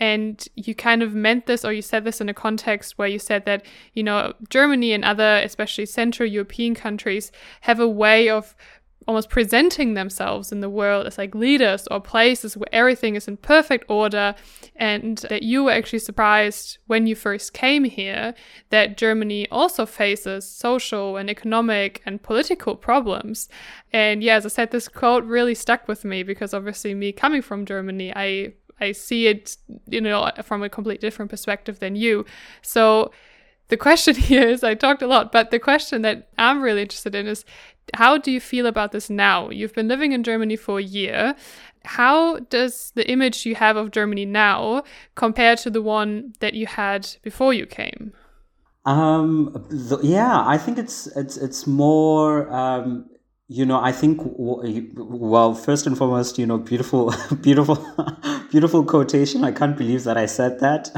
and 0.00 0.48
you 0.56 0.74
kind 0.74 1.02
of 1.02 1.14
meant 1.14 1.46
this 1.46 1.64
or 1.64 1.72
you 1.72 1.82
said 1.82 2.04
this 2.04 2.20
in 2.20 2.28
a 2.28 2.34
context 2.34 2.98
where 2.98 3.06
you 3.06 3.18
said 3.18 3.44
that 3.44 3.64
you 3.92 4.02
know 4.02 4.32
Germany 4.48 4.92
and 4.92 5.04
other 5.04 5.40
especially 5.44 5.86
central 5.86 6.28
European 6.28 6.74
countries 6.74 7.30
have 7.60 7.78
a 7.78 7.88
way 7.88 8.28
of 8.28 8.56
almost 9.08 9.30
presenting 9.30 9.94
themselves 9.94 10.52
in 10.52 10.60
the 10.60 10.68
world 10.68 11.06
as 11.06 11.18
like 11.18 11.34
leaders 11.34 11.88
or 11.90 12.00
places 12.00 12.56
where 12.56 12.68
everything 12.72 13.16
is 13.16 13.26
in 13.26 13.36
perfect 13.36 13.84
order. 13.88 14.34
And 14.76 15.18
that 15.28 15.42
you 15.42 15.64
were 15.64 15.72
actually 15.72 16.00
surprised 16.00 16.78
when 16.86 17.06
you 17.06 17.14
first 17.14 17.52
came 17.52 17.84
here 17.84 18.34
that 18.68 18.96
Germany 18.96 19.48
also 19.50 19.86
faces 19.86 20.48
social 20.48 21.16
and 21.16 21.28
economic 21.30 22.02
and 22.06 22.22
political 22.22 22.76
problems. 22.76 23.48
And 23.92 24.22
yeah 24.22 24.36
as 24.36 24.46
I 24.46 24.48
said 24.48 24.70
this 24.70 24.86
quote 24.86 25.24
really 25.24 25.54
stuck 25.54 25.88
with 25.88 26.04
me 26.04 26.22
because 26.22 26.54
obviously 26.54 26.94
me 26.94 27.10
coming 27.12 27.42
from 27.42 27.66
Germany 27.66 28.12
I 28.14 28.52
I 28.80 28.92
see 28.92 29.26
it, 29.26 29.56
you 29.88 30.00
know, 30.00 30.30
from 30.42 30.62
a 30.62 30.68
completely 30.68 31.06
different 31.06 31.30
perspective 31.30 31.78
than 31.78 31.96
you. 31.96 32.24
So 32.62 33.12
the 33.68 33.76
question 33.76 34.14
here 34.30 34.46
is 34.46 34.62
I 34.62 34.74
talked 34.74 35.02
a 35.02 35.06
lot, 35.06 35.32
but 35.32 35.50
the 35.50 35.58
question 35.58 36.02
that 36.02 36.28
I'm 36.38 36.62
really 36.62 36.82
interested 36.82 37.14
in 37.14 37.26
is 37.26 37.44
how 37.94 38.18
do 38.18 38.30
you 38.30 38.40
feel 38.40 38.66
about 38.66 38.92
this 38.92 39.10
now? 39.10 39.50
You've 39.50 39.74
been 39.74 39.88
living 39.88 40.12
in 40.12 40.22
Germany 40.22 40.56
for 40.56 40.78
a 40.78 40.82
year. 40.82 41.34
How 41.84 42.38
does 42.38 42.92
the 42.94 43.08
image 43.10 43.46
you 43.46 43.54
have 43.54 43.76
of 43.76 43.90
Germany 43.90 44.26
now 44.26 44.84
compare 45.14 45.56
to 45.56 45.70
the 45.70 45.82
one 45.82 46.34
that 46.40 46.54
you 46.54 46.66
had 46.66 47.08
before 47.22 47.54
you 47.54 47.66
came? 47.66 48.12
Um, 48.84 49.66
yeah, 50.02 50.46
I 50.46 50.56
think 50.56 50.78
it's 50.78 51.06
it's 51.08 51.36
it's 51.36 51.66
more 51.66 52.50
um, 52.50 53.10
you 53.52 53.66
know, 53.66 53.80
I 53.80 53.90
think, 53.90 54.20
well, 54.22 55.54
first 55.54 55.84
and 55.84 55.98
foremost, 55.98 56.38
you 56.38 56.46
know, 56.46 56.56
beautiful, 56.56 57.12
beautiful, 57.42 57.84
beautiful 58.48 58.84
quotation. 58.84 59.42
I 59.42 59.50
can't 59.50 59.76
believe 59.76 60.04
that 60.04 60.16
I 60.16 60.26
said 60.26 60.60
that. 60.60 60.88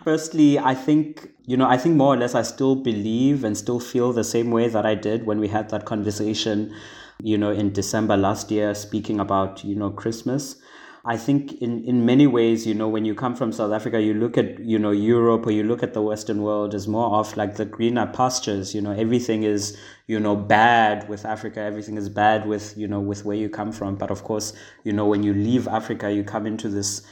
Firstly, 0.04 0.58
I 0.58 0.74
think, 0.74 1.28
you 1.44 1.58
know, 1.58 1.68
I 1.68 1.76
think 1.76 1.96
more 1.96 2.14
or 2.14 2.16
less 2.16 2.34
I 2.34 2.40
still 2.40 2.76
believe 2.76 3.44
and 3.44 3.58
still 3.58 3.78
feel 3.78 4.14
the 4.14 4.24
same 4.24 4.50
way 4.50 4.68
that 4.68 4.86
I 4.86 4.94
did 4.94 5.26
when 5.26 5.38
we 5.38 5.48
had 5.48 5.68
that 5.68 5.84
conversation, 5.84 6.74
you 7.22 7.36
know, 7.36 7.50
in 7.50 7.74
December 7.74 8.16
last 8.16 8.50
year, 8.50 8.74
speaking 8.74 9.20
about, 9.20 9.62
you 9.62 9.74
know, 9.74 9.90
Christmas. 9.90 10.62
I 11.04 11.16
think 11.16 11.60
in, 11.60 11.84
in 11.84 12.06
many 12.06 12.28
ways, 12.28 12.64
you 12.64 12.74
know, 12.74 12.88
when 12.88 13.04
you 13.04 13.16
come 13.16 13.34
from 13.34 13.50
South 13.50 13.72
Africa, 13.72 14.00
you 14.00 14.14
look 14.14 14.38
at, 14.38 14.60
you 14.60 14.78
know, 14.78 14.92
Europe 14.92 15.44
or 15.46 15.50
you 15.50 15.64
look 15.64 15.82
at 15.82 15.94
the 15.94 16.02
Western 16.02 16.42
world 16.42 16.74
as 16.74 16.86
more 16.86 17.16
of 17.16 17.36
like 17.36 17.56
the 17.56 17.64
greener 17.64 18.06
pastures, 18.06 18.72
you 18.72 18.80
know, 18.80 18.92
everything 18.92 19.42
is, 19.42 19.76
you 20.06 20.20
know, 20.20 20.36
bad 20.36 21.08
with 21.08 21.24
Africa. 21.24 21.60
Everything 21.60 21.96
is 21.96 22.08
bad 22.08 22.46
with, 22.46 22.78
you 22.78 22.86
know, 22.86 23.00
with 23.00 23.24
where 23.24 23.36
you 23.36 23.48
come 23.48 23.72
from. 23.72 23.96
But 23.96 24.12
of 24.12 24.22
course, 24.22 24.52
you 24.84 24.92
know, 24.92 25.06
when 25.06 25.24
you 25.24 25.34
leave 25.34 25.66
Africa, 25.66 26.12
you 26.12 26.22
come 26.22 26.46
into 26.46 26.68
this 26.68 27.02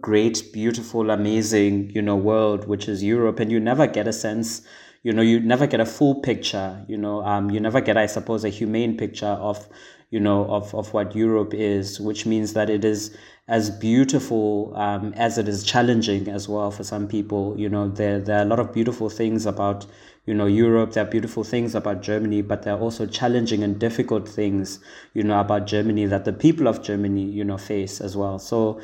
great, 0.00 0.52
beautiful, 0.52 1.10
amazing, 1.10 1.90
you 1.90 2.02
know, 2.02 2.14
world, 2.14 2.68
which 2.68 2.88
is 2.88 3.02
Europe. 3.02 3.40
And 3.40 3.50
you 3.50 3.58
never 3.58 3.88
get 3.88 4.06
a 4.06 4.12
sense, 4.12 4.62
you 5.02 5.12
know, 5.12 5.22
you 5.22 5.40
never 5.40 5.66
get 5.66 5.80
a 5.80 5.86
full 5.86 6.20
picture, 6.20 6.84
you 6.86 6.96
know, 6.96 7.24
um, 7.24 7.50
you 7.50 7.58
never 7.58 7.80
get, 7.80 7.96
I 7.96 8.06
suppose, 8.06 8.44
a 8.44 8.50
humane 8.50 8.96
picture 8.96 9.26
of, 9.26 9.68
you 10.12 10.20
know, 10.20 10.44
of, 10.44 10.74
of 10.74 10.92
what 10.92 11.16
Europe 11.16 11.54
is, 11.54 11.98
which 11.98 12.26
means 12.26 12.52
that 12.52 12.68
it 12.68 12.84
is 12.84 13.16
as 13.48 13.70
beautiful 13.70 14.72
um, 14.76 15.14
as 15.16 15.38
it 15.38 15.48
is 15.48 15.64
challenging 15.64 16.28
as 16.28 16.46
well 16.46 16.70
for 16.70 16.84
some 16.84 17.08
people. 17.08 17.54
You 17.58 17.70
know, 17.70 17.88
there, 17.88 18.20
there 18.20 18.38
are 18.38 18.42
a 18.42 18.44
lot 18.44 18.60
of 18.60 18.74
beautiful 18.74 19.08
things 19.08 19.46
about, 19.46 19.86
you 20.26 20.34
know, 20.34 20.44
Europe. 20.44 20.92
There 20.92 21.02
are 21.02 21.10
beautiful 21.10 21.44
things 21.44 21.74
about 21.74 22.02
Germany, 22.02 22.42
but 22.42 22.62
there 22.62 22.74
are 22.74 22.80
also 22.80 23.06
challenging 23.06 23.64
and 23.64 23.78
difficult 23.78 24.28
things, 24.28 24.80
you 25.14 25.22
know, 25.22 25.40
about 25.40 25.66
Germany 25.66 26.04
that 26.04 26.26
the 26.26 26.32
people 26.34 26.68
of 26.68 26.82
Germany, 26.82 27.24
you 27.24 27.42
know, 27.42 27.56
face 27.56 27.98
as 27.98 28.14
well. 28.14 28.38
So 28.38 28.82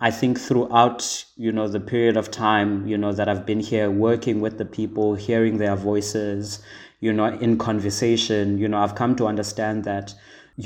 I 0.00 0.10
think 0.10 0.40
throughout, 0.40 1.26
you 1.36 1.52
know, 1.52 1.68
the 1.68 1.78
period 1.78 2.16
of 2.16 2.30
time, 2.30 2.86
you 2.88 2.96
know, 2.96 3.12
that 3.12 3.28
I've 3.28 3.44
been 3.44 3.60
here 3.60 3.90
working 3.90 4.40
with 4.40 4.56
the 4.56 4.64
people, 4.64 5.14
hearing 5.14 5.58
their 5.58 5.76
voices, 5.76 6.62
you 7.00 7.12
know, 7.12 7.26
in 7.26 7.58
conversation, 7.58 8.56
you 8.56 8.66
know, 8.66 8.78
I've 8.78 8.94
come 8.94 9.14
to 9.16 9.26
understand 9.26 9.84
that, 9.84 10.14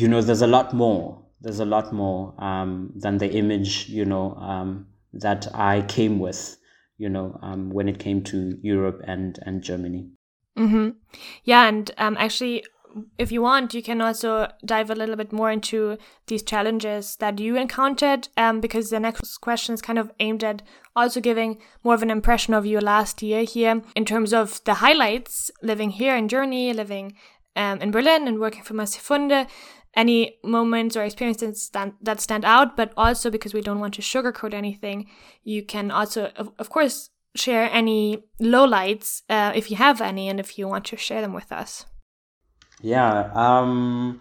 you 0.01 0.09
know, 0.09 0.21
there's 0.21 0.43
a 0.43 0.47
lot 0.47 0.73
more. 0.75 1.23
There's 1.41 1.61
a 1.61 1.65
lot 1.65 1.93
more 1.93 2.35
um, 2.43 2.93
than 2.97 3.19
the 3.19 3.31
image, 3.31 3.89
you 3.89 4.05
know, 4.05 4.35
um, 4.35 4.87
that 5.13 5.47
I 5.55 5.83
came 5.83 6.19
with, 6.19 6.57
you 6.97 7.09
know, 7.09 7.39
um, 7.43 7.71
when 7.71 7.89
it 7.89 7.99
came 7.99 8.23
to 8.25 8.59
Europe 8.63 9.03
and 9.07 9.39
and 9.47 9.63
Germany. 9.63 10.09
Mm-hmm. 10.59 10.91
Yeah, 11.45 11.69
and 11.69 11.91
um, 11.99 12.17
actually, 12.19 12.65
if 13.19 13.31
you 13.31 13.43
want, 13.43 13.75
you 13.75 13.83
can 13.83 14.01
also 14.01 14.49
dive 14.65 14.91
a 14.91 14.95
little 14.95 15.17
bit 15.17 15.33
more 15.33 15.51
into 15.51 15.99
these 16.29 16.43
challenges 16.43 17.17
that 17.17 17.39
you 17.39 17.57
encountered, 17.57 18.29
um, 18.37 18.61
because 18.61 18.91
the 18.91 19.01
next 19.01 19.39
question 19.39 19.75
is 19.75 19.83
kind 19.83 19.99
of 19.99 20.11
aimed 20.21 20.45
at 20.45 20.63
also 20.97 21.21
giving 21.21 21.59
more 21.83 21.95
of 21.95 22.03
an 22.03 22.11
impression 22.11 22.55
of 22.55 22.67
your 22.67 22.81
last 22.81 23.23
year 23.23 23.43
here 23.43 23.83
in 23.95 24.05
terms 24.05 24.33
of 24.33 24.63
the 24.65 24.75
highlights 24.75 25.51
living 25.61 25.91
here 25.91 26.17
in 26.17 26.29
Germany, 26.29 26.73
living 26.73 27.15
um, 27.57 27.81
in 27.81 27.91
Berlin, 27.91 28.29
and 28.29 28.39
working 28.39 28.63
for 28.63 28.75
Masifunde 28.75 29.47
any 29.97 30.39
moments 30.43 30.97
or 30.97 31.05
experiences 31.05 31.63
stand, 31.63 31.95
that 32.03 32.21
stand 32.21 32.45
out, 32.45 32.77
but 32.77 32.93
also 32.97 33.31
because 33.31 33.55
we 33.55 33.61
don't 33.61 33.81
want 33.81 33.95
to 33.95 34.03
sugarcoat 34.03 34.55
anything, 34.55 35.09
you 35.43 35.63
can 35.63 35.91
also, 35.91 36.31
of, 36.37 36.51
of 36.59 36.71
course, 36.71 37.11
share 37.35 37.69
any 37.73 38.25
lowlights 38.41 39.23
uh, 39.29 39.53
if 39.55 39.71
you 39.71 39.77
have 39.77 40.01
any 40.01 40.29
and 40.29 40.39
if 40.39 40.59
you 40.59 40.69
want 40.69 40.85
to 40.87 40.97
share 40.97 41.21
them 41.21 41.33
with 41.33 41.51
us. 41.53 41.87
Yeah, 42.81 43.31
um, 43.35 44.21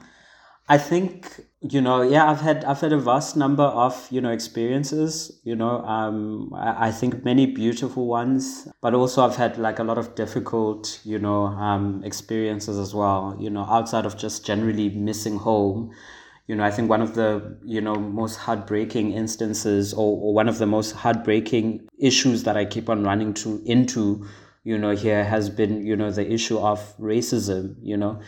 I 0.70 0.78
think 0.78 1.46
you 1.70 1.80
know, 1.80 2.02
yeah, 2.02 2.30
I've 2.30 2.42
had 2.42 2.66
I've 2.66 2.82
had 2.82 2.92
a 2.92 2.98
vast 2.98 3.38
number 3.38 3.64
of 3.64 4.08
you 4.12 4.20
know 4.20 4.32
experiences. 4.32 5.32
You 5.44 5.56
know, 5.56 5.80
um, 5.86 6.54
I, 6.54 6.88
I 6.88 6.92
think 6.92 7.24
many 7.24 7.46
beautiful 7.46 8.06
ones, 8.06 8.68
but 8.82 8.94
also 8.94 9.26
I've 9.26 9.38
had 9.38 9.58
like 9.58 9.80
a 9.80 9.84
lot 9.84 9.98
of 9.98 10.14
difficult 10.16 11.00
you 11.06 11.18
know 11.18 11.46
um, 11.46 12.04
experiences 12.04 12.78
as 12.78 12.94
well. 12.94 13.38
You 13.40 13.50
know, 13.50 13.64
outside 13.64 14.06
of 14.06 14.18
just 14.18 14.46
generally 14.46 14.90
missing 14.90 15.38
home. 15.38 15.92
You 16.48 16.56
know, 16.58 16.66
I 16.66 16.72
think 16.72 16.90
one 16.90 17.02
of 17.02 17.16
the 17.16 17.58
you 17.64 17.80
know 17.80 17.96
most 17.96 18.36
heartbreaking 18.36 19.14
instances, 19.14 19.94
or, 19.94 20.20
or 20.20 20.34
one 20.34 20.50
of 20.50 20.58
the 20.58 20.66
most 20.66 20.92
heartbreaking 20.92 21.88
issues 21.98 22.44
that 22.44 22.58
I 22.58 22.66
keep 22.66 22.90
on 22.90 23.06
running 23.06 23.34
to 23.36 23.62
into, 23.66 24.28
you 24.66 24.78
know, 24.78 24.92
here 24.92 25.24
has 25.24 25.50
been 25.50 25.86
you 25.86 25.96
know 25.96 26.12
the 26.12 26.30
issue 26.30 26.60
of 26.60 26.80
racism. 27.00 27.78
You 27.82 27.96
know, 27.96 28.22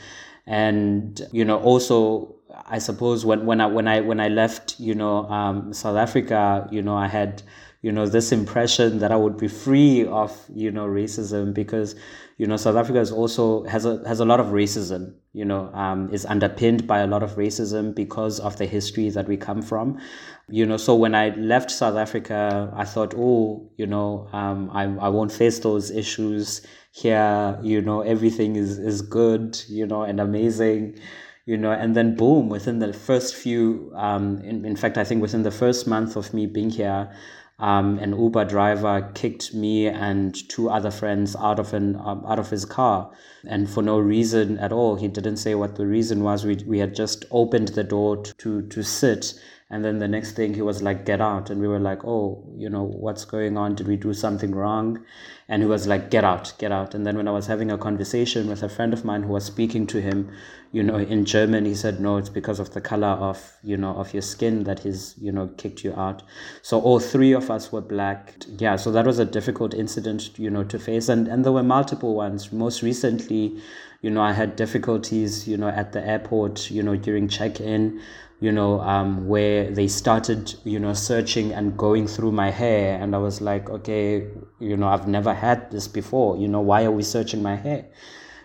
and 0.47 1.19
you 1.33 1.43
know 1.43 1.59
also 1.59 2.34
I 2.67 2.79
suppose 2.79 3.25
when, 3.25 3.45
when 3.45 3.61
I 3.61 3.67
when 3.67 3.87
I 3.87 4.01
when 4.01 4.19
I 4.19 4.29
left, 4.29 4.79
you 4.79 4.95
know, 4.95 5.27
um, 5.29 5.73
South 5.73 5.97
Africa, 5.97 6.67
you 6.71 6.81
know, 6.81 6.95
I 6.95 7.07
had, 7.07 7.43
you 7.81 7.91
know, 7.91 8.05
this 8.07 8.31
impression 8.31 8.99
that 8.99 9.11
I 9.11 9.15
would 9.15 9.37
be 9.37 9.47
free 9.47 10.05
of, 10.05 10.31
you 10.53 10.71
know, 10.71 10.85
racism 10.85 11.53
because, 11.53 11.95
you 12.37 12.47
know, 12.47 12.57
South 12.57 12.75
Africa 12.75 12.99
is 12.99 13.11
also 13.11 13.63
has 13.65 13.85
a 13.85 14.01
has 14.07 14.19
a 14.19 14.25
lot 14.25 14.39
of 14.39 14.47
racism, 14.47 15.13
you 15.33 15.45
know, 15.45 15.71
um, 15.73 16.09
is 16.13 16.25
underpinned 16.25 16.87
by 16.87 16.99
a 16.99 17.07
lot 17.07 17.23
of 17.23 17.31
racism 17.35 17.93
because 17.93 18.39
of 18.39 18.57
the 18.57 18.65
history 18.65 19.09
that 19.09 19.27
we 19.27 19.37
come 19.37 19.61
from. 19.61 19.99
You 20.47 20.65
know, 20.65 20.77
so 20.77 20.95
when 20.95 21.15
I 21.15 21.29
left 21.35 21.71
South 21.71 21.95
Africa, 21.95 22.71
I 22.75 22.85
thought, 22.85 23.13
oh, 23.17 23.69
you 23.77 23.87
know, 23.87 24.29
um, 24.31 24.69
I, 24.71 24.83
I 24.83 25.09
won't 25.09 25.31
face 25.31 25.59
those 25.59 25.89
issues 25.89 26.65
here, 26.91 27.59
you 27.61 27.81
know, 27.81 28.01
everything 28.01 28.55
is, 28.55 28.77
is 28.77 29.01
good, 29.01 29.59
you 29.67 29.85
know, 29.85 30.03
and 30.03 30.19
amazing 30.21 30.97
you 31.45 31.57
know, 31.57 31.71
and 31.71 31.95
then 31.95 32.15
boom, 32.15 32.49
within 32.49 32.79
the 32.79 32.91
first 32.91 33.35
few, 33.35 33.91
um, 33.95 34.39
in, 34.39 34.65
in 34.65 34.75
fact, 34.75 34.97
I 34.97 35.03
think 35.03 35.21
within 35.21 35.43
the 35.43 35.51
first 35.51 35.85
month 35.87 36.15
of 36.15 36.33
me 36.33 36.47
being 36.47 36.71
here, 36.71 37.11
um, 37.59 37.99
an 37.99 38.19
Uber 38.19 38.45
driver 38.45 39.11
kicked 39.13 39.53
me 39.53 39.87
and 39.87 40.35
two 40.49 40.69
other 40.69 40.91
friends 40.91 41.35
out 41.37 41.57
of 41.57 41.73
an 41.73 41.95
um, 41.95 42.25
out 42.27 42.37
of 42.37 42.49
his 42.49 42.65
car, 42.65 43.11
and 43.47 43.69
for 43.69 43.81
no 43.81 43.97
reason 43.97 44.57
at 44.57 44.73
all. 44.73 44.97
He 44.97 45.07
didn't 45.07 45.37
say 45.37 45.55
what 45.55 45.75
the 45.75 45.85
reason 45.85 46.21
was. 46.23 46.45
We 46.45 46.55
we 46.67 46.79
had 46.79 46.93
just 46.93 47.23
opened 47.31 47.69
the 47.69 47.83
door 47.83 48.17
to 48.17 48.33
to, 48.33 48.61
to 48.67 48.83
sit, 48.83 49.35
and 49.69 49.85
then 49.85 49.99
the 49.99 50.07
next 50.07 50.33
thing 50.33 50.53
he 50.53 50.61
was 50.61 50.81
like, 50.81 51.05
"Get 51.05 51.21
out!" 51.21 51.49
And 51.49 51.61
we 51.61 51.67
were 51.69 51.79
like, 51.79 52.03
"Oh, 52.03 52.43
you 52.57 52.69
know 52.69 52.83
what's 52.83 53.23
going 53.23 53.57
on? 53.57 53.75
Did 53.75 53.87
we 53.87 53.95
do 53.95 54.13
something 54.13 54.53
wrong?" 54.53 54.99
And 55.47 55.61
he 55.61 55.67
was 55.67 55.87
like, 55.87 56.09
"Get 56.09 56.25
out, 56.25 56.53
get 56.57 56.73
out!" 56.73 56.93
And 56.93 57.07
then 57.07 57.15
when 57.15 57.27
I 57.27 57.31
was 57.31 57.47
having 57.47 57.71
a 57.71 57.77
conversation 57.77 58.49
with 58.49 58.63
a 58.63 58.69
friend 58.69 58.91
of 58.91 59.05
mine 59.05 59.23
who 59.23 59.31
was 59.31 59.45
speaking 59.45 59.87
to 59.87 60.01
him, 60.01 60.29
you 60.75 60.83
know, 60.83 60.97
in 60.97 61.23
German, 61.23 61.63
he 61.63 61.73
said, 61.73 62.01
no, 62.01 62.17
it's 62.17 62.27
because 62.27 62.59
of 62.59 62.73
the 62.73 62.81
color 62.81 63.07
of, 63.07 63.53
you 63.63 63.77
know, 63.77 63.95
of 63.95 64.11
your 64.13 64.21
skin 64.21 64.65
that 64.65 64.79
he's, 64.79 65.15
you 65.17 65.31
know, 65.31 65.47
kicked 65.55 65.85
you 65.85 65.93
out. 65.95 66.21
So 66.63 66.81
all 66.81 66.99
three 66.99 67.31
of 67.31 67.49
us 67.49 67.71
were 67.71 67.79
black. 67.79 68.35
Yeah, 68.57 68.75
so 68.75 68.91
that 68.91 69.05
was 69.05 69.17
a 69.17 69.23
difficult 69.23 69.73
incident, 69.73 70.37
you 70.37 70.49
know, 70.49 70.65
to 70.65 70.77
face. 70.77 71.07
And, 71.07 71.29
and 71.29 71.45
there 71.45 71.53
were 71.53 71.63
multiple 71.63 72.13
ones. 72.13 72.51
Most 72.51 72.81
recently, 72.81 73.57
you 74.01 74.09
know, 74.09 74.21
I 74.21 74.33
had 74.33 74.57
difficulties, 74.57 75.47
you 75.47 75.55
know, 75.55 75.69
at 75.69 75.93
the 75.93 76.05
airport, 76.05 76.69
you 76.69 76.83
know, 76.83 76.97
during 76.97 77.29
check-in, 77.29 78.01
you 78.41 78.51
know, 78.51 78.81
um, 78.81 79.29
where 79.29 79.71
they 79.71 79.87
started, 79.87 80.55
you 80.65 80.77
know, 80.77 80.93
searching 80.93 81.53
and 81.53 81.77
going 81.77 82.05
through 82.05 82.33
my 82.33 82.51
hair. 82.51 83.01
And 83.01 83.15
I 83.15 83.19
was 83.19 83.39
like, 83.39 83.69
okay, 83.69 84.27
you 84.59 84.75
know, 84.75 84.89
I've 84.89 85.07
never 85.07 85.33
had 85.33 85.71
this 85.71 85.87
before. 85.87 86.35
You 86.35 86.49
know, 86.49 86.59
why 86.59 86.83
are 86.83 86.91
we 86.91 87.03
searching 87.03 87.41
my 87.41 87.55
hair? 87.55 87.85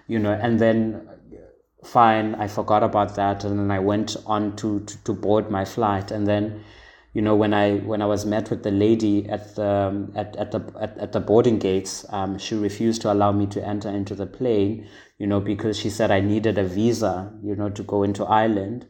You 0.07 0.21
know, 0.21 0.33
and 0.33 0.61
then 0.61 1.09
fine, 1.85 2.35
I 2.35 2.49
forgot 2.49 2.83
about 2.83 3.17
that, 3.17 3.45
and 3.45 3.59
then 3.59 3.71
I 3.71 3.79
went 3.79 4.17
on 4.27 4.57
to, 4.57 4.81
to, 4.81 5.05
to 5.05 5.13
board 5.13 5.51
my 5.51 5.65
flight, 5.65 6.11
and 6.11 6.27
then, 6.27 6.63
you 7.13 7.23
know, 7.23 7.35
when 7.35 7.53
I 7.53 7.77
when 7.79 8.03
I 8.03 8.07
was 8.07 8.25
met 8.25 8.51
with 8.51 8.63
the 8.63 8.71
lady 8.71 9.29
at 9.29 9.57
the 9.57 10.09
at, 10.15 10.37
at 10.37 10.53
the 10.53 10.61
at, 10.81 10.99
at 10.99 11.13
the 11.13 11.21
boarding 11.21 11.59
gates, 11.59 12.05
um, 12.11 12.39
she 12.39 12.55
refused 12.55 13.03
to 13.03 13.13
allow 13.13 13.33
me 13.33 13.47
to 13.49 13.67
enter 13.67 13.89
into 13.89 14.15
the 14.15 14.27
plane, 14.27 14.89
you 15.19 15.27
know, 15.27 15.41
because 15.41 15.79
she 15.79 15.91
said 15.91 16.11
I 16.11 16.21
needed 16.21 16.59
a 16.59 16.65
visa, 16.65 17.33
you 17.43 17.57
know, 17.57 17.71
to 17.71 17.83
go 17.83 18.03
into 18.03 18.25
Ireland, 18.25 18.87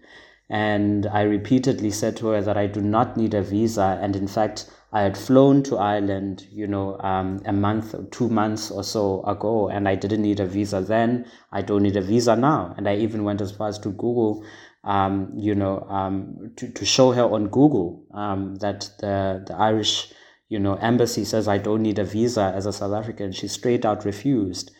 and 0.50 1.06
I 1.06 1.23
repeatedly 1.23 1.90
said 1.92 2.16
to 2.18 2.28
her 2.28 2.42
that 2.42 2.56
I 2.56 2.66
do 2.66 2.80
not 2.80 3.16
need 3.16 3.35
a 3.35 3.42
visa, 3.42 3.99
and 4.02 4.14
in 4.16 4.28
fact 4.28 4.70
I 4.92 5.02
had 5.02 5.16
flown 5.16 5.62
to 5.64 5.76
Ireland, 5.76 6.49
you 6.50 6.66
know, 6.66 6.99
um, 6.99 7.40
a 7.44 7.52
month, 7.52 7.94
two 8.11 8.28
months 8.28 8.70
or 8.70 8.82
so 8.82 9.23
ago, 9.23 9.68
and 9.68 9.88
I 9.88 9.94
didn't 9.94 10.23
need 10.23 10.40
a 10.40 10.47
visa 10.47 10.80
then. 10.80 11.26
I 11.52 11.62
don't 11.62 11.82
need 11.82 11.97
a 11.97 12.00
visa 12.00 12.35
now. 12.35 12.75
And 12.76 12.88
I 12.88 12.97
even 12.97 13.23
went 13.23 13.40
as 13.40 13.52
far 13.52 13.68
as 13.68 13.78
to 13.80 13.90
Google, 13.90 14.44
um, 14.82 15.32
you 15.37 15.54
know, 15.54 15.87
um, 15.88 16.52
to, 16.56 16.73
to 16.73 16.85
show 16.85 17.12
her 17.12 17.23
on 17.23 17.49
Google 17.49 18.04
um, 18.12 18.56
that 18.56 18.90
the, 18.99 19.44
the 19.47 19.54
Irish, 19.54 20.12
you 20.49 20.59
know, 20.59 20.75
embassy 20.75 21.25
says 21.25 21.47
I 21.47 21.59
don't 21.59 21.82
need 21.82 22.00
a 22.00 22.04
visa 22.04 22.52
as 22.56 22.66
a 22.66 22.73
South 22.73 22.92
African. 22.92 23.30
She 23.30 23.47
straight 23.47 23.85
out 23.85 24.04
refused 24.04 24.73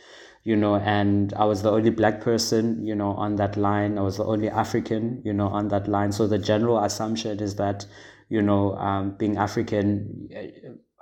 you 0.43 0.57
know, 0.57 0.76
and 0.76 1.35
I 1.35 1.45
was 1.45 1.62
the 1.62 1.71
only 1.71 1.90
black 1.90 2.23
person, 2.23 2.87
you 2.87 2.95
know, 2.95 3.12
on 3.12 3.37
that 3.37 3.57
line. 3.57 3.99
I 3.99 4.00
was 4.00 4.17
the 4.17 4.25
only 4.25 4.49
African, 4.49 5.21
you 5.23 5.35
know, 5.35 5.49
on 5.49 5.69
that 5.69 5.87
line. 5.87 6.12
So 6.12 6.26
the 6.26 6.38
general 6.38 6.83
assumption 6.83 7.40
is 7.40 7.57
that, 7.57 7.85
you 8.31 8.41
know, 8.41 8.77
um, 8.77 9.11
being 9.19 9.37
African, 9.37 10.31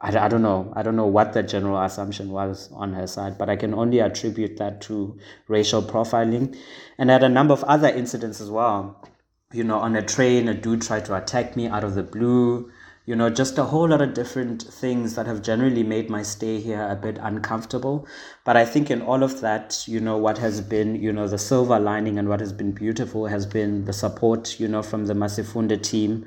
I, 0.00 0.16
I 0.18 0.28
don't 0.28 0.42
know. 0.42 0.72
I 0.74 0.82
don't 0.82 0.96
know 0.96 1.06
what 1.06 1.34
the 1.34 1.42
general 1.42 1.80
assumption 1.80 2.30
was 2.30 2.70
on 2.72 2.94
her 2.94 3.06
side, 3.06 3.36
but 3.36 3.50
I 3.50 3.56
can 3.56 3.74
only 3.74 4.00
attribute 4.00 4.56
that 4.56 4.80
to 4.82 5.18
racial 5.46 5.82
profiling. 5.82 6.56
And 6.96 7.10
I 7.10 7.14
had 7.14 7.22
a 7.22 7.28
number 7.28 7.52
of 7.52 7.62
other 7.64 7.88
incidents 7.88 8.40
as 8.40 8.50
well. 8.50 9.06
You 9.52 9.62
know, 9.62 9.78
on 9.78 9.94
a 9.94 10.02
train, 10.02 10.48
a 10.48 10.54
dude 10.54 10.82
tried 10.82 11.04
to 11.06 11.16
attack 11.16 11.54
me 11.54 11.68
out 11.68 11.84
of 11.84 11.94
the 11.94 12.02
blue. 12.02 12.72
You 13.04 13.16
know, 13.16 13.28
just 13.30 13.58
a 13.58 13.64
whole 13.64 13.88
lot 13.88 14.00
of 14.00 14.14
different 14.14 14.62
things 14.62 15.14
that 15.14 15.26
have 15.26 15.42
generally 15.42 15.82
made 15.82 16.08
my 16.08 16.22
stay 16.22 16.60
here 16.60 16.86
a 16.90 16.96
bit 16.96 17.18
uncomfortable. 17.20 18.06
But 18.44 18.56
I 18.56 18.64
think 18.64 18.90
in 18.90 19.02
all 19.02 19.22
of 19.22 19.40
that, 19.42 19.84
you 19.86 20.00
know, 20.00 20.16
what 20.16 20.38
has 20.38 20.60
been, 20.62 20.94
you 20.94 21.12
know, 21.12 21.26
the 21.28 21.38
silver 21.38 21.78
lining 21.78 22.18
and 22.18 22.28
what 22.28 22.40
has 22.40 22.52
been 22.52 22.72
beautiful 22.72 23.26
has 23.26 23.44
been 23.46 23.84
the 23.84 23.92
support, 23.92 24.58
you 24.60 24.68
know, 24.68 24.82
from 24.82 25.06
the 25.06 25.14
Masifunde 25.14 25.82
team 25.82 26.26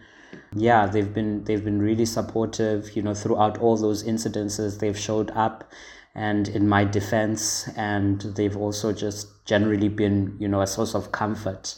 yeah 0.55 0.85
they've 0.85 1.13
been 1.13 1.43
they've 1.45 1.63
been 1.63 1.81
really 1.81 2.05
supportive 2.05 2.95
you 2.95 3.01
know 3.01 3.13
throughout 3.13 3.57
all 3.59 3.77
those 3.77 4.03
incidences 4.03 4.79
they've 4.79 4.99
showed 4.99 5.31
up 5.31 5.71
and 6.15 6.49
in 6.49 6.67
my 6.67 6.83
defense 6.83 7.69
and 7.77 8.21
they've 8.35 8.57
also 8.57 8.91
just 8.91 9.45
generally 9.45 9.89
been 9.89 10.35
you 10.39 10.47
know 10.47 10.61
a 10.61 10.67
source 10.67 10.93
of 10.93 11.11
comfort 11.11 11.75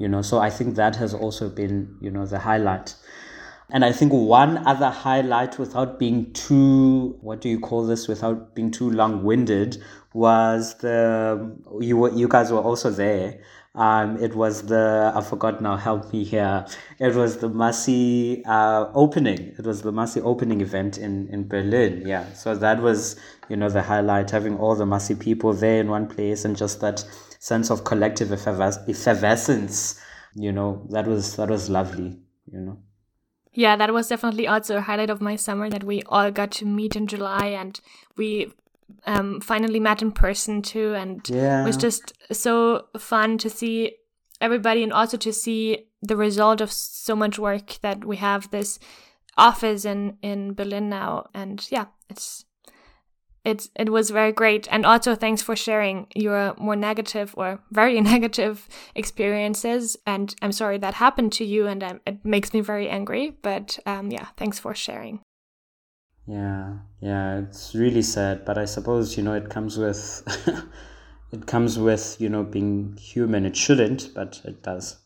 you 0.00 0.08
know. 0.08 0.22
So 0.22 0.38
i 0.38 0.50
think 0.50 0.74
that 0.76 0.96
has 0.96 1.14
also 1.14 1.48
been 1.48 1.96
you 2.00 2.10
know 2.10 2.26
the 2.26 2.38
highlight. 2.38 2.94
And 3.72 3.84
i 3.84 3.92
think 3.92 4.12
one 4.12 4.66
other 4.66 4.90
highlight 4.90 5.58
without 5.58 5.98
being 5.98 6.32
too 6.32 7.16
what 7.20 7.40
do 7.40 7.48
you 7.48 7.60
call 7.60 7.86
this 7.86 8.08
without 8.08 8.54
being 8.56 8.72
too 8.72 8.90
long-winded 8.90 9.80
was 10.12 10.74
the 10.78 11.56
you 11.80 11.96
were 11.96 12.10
you 12.10 12.26
guys 12.26 12.50
were 12.50 12.58
also 12.60 12.90
there 12.90 13.40
um, 13.74 14.16
it 14.22 14.34
was 14.34 14.62
the 14.62 15.12
I 15.14 15.20
forgot 15.20 15.62
now. 15.62 15.76
Help 15.76 16.12
me 16.12 16.24
here. 16.24 16.66
It 16.98 17.14
was 17.14 17.36
the 17.36 17.48
Masi 17.48 18.42
uh, 18.46 18.90
opening. 18.94 19.54
It 19.58 19.64
was 19.64 19.82
the 19.82 19.92
Masi 19.92 20.20
opening 20.24 20.60
event 20.60 20.98
in 20.98 21.28
in 21.28 21.46
Berlin. 21.46 22.02
Yeah. 22.04 22.32
So 22.32 22.56
that 22.56 22.82
was 22.82 23.16
you 23.48 23.56
know 23.56 23.68
the 23.70 23.82
highlight. 23.82 24.30
Having 24.30 24.58
all 24.58 24.74
the 24.74 24.86
Masi 24.86 25.18
people 25.18 25.52
there 25.52 25.80
in 25.80 25.88
one 25.88 26.08
place 26.08 26.44
and 26.44 26.56
just 26.56 26.80
that 26.80 27.04
sense 27.38 27.70
of 27.70 27.84
collective 27.84 28.32
effervescence. 28.32 30.00
You 30.34 30.50
know 30.50 30.86
that 30.90 31.06
was 31.06 31.36
that 31.36 31.48
was 31.48 31.70
lovely. 31.70 32.18
You 32.52 32.60
know. 32.60 32.78
Yeah, 33.52 33.76
that 33.76 33.92
was 33.92 34.08
definitely 34.08 34.46
also 34.46 34.76
a 34.76 34.80
highlight 34.80 35.10
of 35.10 35.20
my 35.20 35.36
summer 35.36 35.68
that 35.70 35.84
we 35.84 36.02
all 36.06 36.30
got 36.30 36.52
to 36.52 36.64
meet 36.64 36.94
in 36.94 37.08
July 37.08 37.46
and 37.46 37.80
we 38.16 38.52
um, 39.06 39.40
finally 39.40 39.80
met 39.80 40.02
in 40.02 40.12
person 40.12 40.62
too, 40.62 40.94
and 40.94 41.28
yeah. 41.28 41.62
it 41.62 41.66
was 41.66 41.76
just 41.76 42.12
so 42.32 42.86
fun 42.98 43.38
to 43.38 43.50
see 43.50 43.96
everybody 44.40 44.82
and 44.82 44.92
also 44.92 45.16
to 45.18 45.32
see 45.32 45.86
the 46.02 46.16
result 46.16 46.60
of 46.60 46.72
so 46.72 47.14
much 47.14 47.38
work 47.38 47.78
that 47.82 48.04
we 48.04 48.16
have 48.16 48.50
this 48.50 48.78
office 49.36 49.84
in 49.84 50.16
in 50.22 50.54
Berlin 50.54 50.88
now, 50.88 51.28
and 51.34 51.66
yeah, 51.70 51.86
it's 52.08 52.44
it's 53.44 53.70
it 53.74 53.90
was 53.90 54.10
very 54.10 54.32
great. 54.32 54.68
And 54.70 54.84
also 54.84 55.14
thanks 55.14 55.42
for 55.42 55.56
sharing 55.56 56.06
your 56.14 56.54
more 56.58 56.76
negative 56.76 57.34
or 57.36 57.60
very 57.70 58.00
negative 58.12 58.68
experiences. 58.94 59.96
And 60.06 60.34
i'm 60.42 60.52
sorry 60.52 60.78
that 60.78 60.94
happened 60.94 61.32
to 61.32 61.44
you 61.44 61.66
and 61.66 61.82
um, 61.82 62.00
it 62.06 62.24
makes 62.24 62.52
me 62.52 62.60
very 62.60 62.88
angry 62.88 63.36
but 63.42 63.78
um, 63.86 64.10
yeah 64.10 64.26
thanks 64.36 64.58
for 64.58 64.74
sharing 64.74 65.20
yeah, 66.30 66.74
yeah, 67.00 67.38
it's 67.40 67.74
really 67.74 68.02
sad, 68.02 68.44
but 68.44 68.56
I 68.56 68.64
suppose 68.64 69.16
you 69.16 69.22
know 69.24 69.34
it 69.34 69.50
comes 69.50 69.76
with 69.76 70.22
it 71.32 71.46
comes 71.46 71.76
with 71.76 72.16
you 72.20 72.28
know 72.28 72.44
being 72.44 72.96
human. 72.96 73.44
It 73.44 73.56
shouldn't, 73.56 74.14
but 74.14 74.40
it 74.44 74.62
does. 74.62 74.98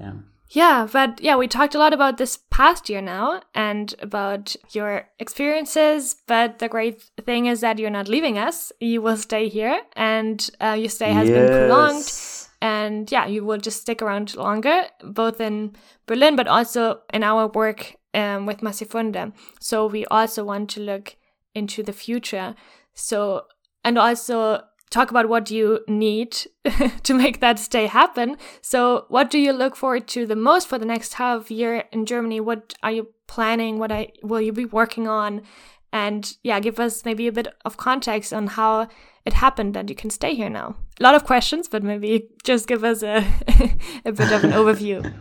Yeah. 0.00 0.14
Yeah, 0.48 0.88
but 0.92 1.20
yeah, 1.20 1.36
we 1.36 1.46
talked 1.46 1.74
a 1.74 1.78
lot 1.78 1.92
about 1.92 2.18
this 2.18 2.38
past 2.50 2.88
year 2.88 3.00
now 3.00 3.42
and 3.54 3.94
about 4.00 4.56
your 4.72 5.08
experiences. 5.20 6.16
But 6.26 6.58
the 6.58 6.68
great 6.68 7.02
thing 7.24 7.46
is 7.46 7.60
that 7.60 7.78
you're 7.78 7.90
not 7.90 8.08
leaving 8.08 8.38
us. 8.38 8.72
You 8.80 9.02
will 9.02 9.16
stay 9.16 9.48
here, 9.48 9.80
and 9.94 10.48
uh, 10.60 10.76
your 10.78 10.88
stay 10.88 11.12
has 11.12 11.28
yes. 11.28 11.38
been 11.38 11.58
prolonged. 11.58 12.12
And 12.60 13.12
yeah, 13.12 13.26
you 13.26 13.44
will 13.44 13.58
just 13.58 13.82
stick 13.82 14.02
around 14.02 14.34
longer, 14.34 14.86
both 15.04 15.40
in 15.40 15.76
Berlin, 16.06 16.34
but 16.34 16.48
also 16.48 17.02
in 17.12 17.22
our 17.22 17.46
work 17.48 17.94
um, 18.16 18.46
with 18.46 18.62
Masifunde. 18.62 19.32
So 19.60 19.86
we 19.86 20.04
also 20.06 20.44
want 20.44 20.70
to 20.70 20.80
look 20.80 21.16
into 21.54 21.82
the 21.82 21.92
future. 21.92 22.56
So, 22.94 23.42
and 23.84 23.98
also 23.98 24.62
talk 24.90 25.10
about 25.10 25.28
what 25.28 25.50
you 25.50 25.80
need 25.86 26.36
to 27.02 27.14
make 27.14 27.40
that 27.40 27.58
stay 27.58 27.86
happen. 27.86 28.36
So, 28.62 29.04
what 29.08 29.30
do 29.30 29.38
you 29.38 29.52
look 29.52 29.76
forward 29.76 30.08
to 30.08 30.26
the 30.26 30.36
most 30.36 30.66
for 30.66 30.78
the 30.78 30.86
next 30.86 31.14
half 31.14 31.50
year 31.50 31.84
in 31.92 32.06
Germany? 32.06 32.40
What 32.40 32.74
are 32.82 32.90
you 32.90 33.08
planning? 33.28 33.78
What 33.78 33.92
I, 33.92 34.08
will 34.22 34.40
you 34.40 34.52
be 34.52 34.64
working 34.64 35.06
on? 35.06 35.42
And 35.92 36.36
yeah, 36.42 36.58
give 36.60 36.80
us 36.80 37.04
maybe 37.04 37.26
a 37.26 37.32
bit 37.32 37.48
of 37.64 37.76
context 37.76 38.32
on 38.32 38.48
how 38.48 38.88
it 39.24 39.34
happened 39.34 39.74
that 39.74 39.88
you 39.88 39.94
can 39.94 40.10
stay 40.10 40.34
here 40.34 40.50
now. 40.50 40.76
A 41.00 41.02
lot 41.02 41.14
of 41.14 41.24
questions, 41.24 41.68
but 41.68 41.82
maybe 41.82 42.28
just 42.44 42.66
give 42.66 42.84
us 42.84 43.02
a, 43.02 43.18
a 44.04 44.12
bit 44.12 44.32
of 44.32 44.44
an 44.44 44.52
overview. 44.52 45.12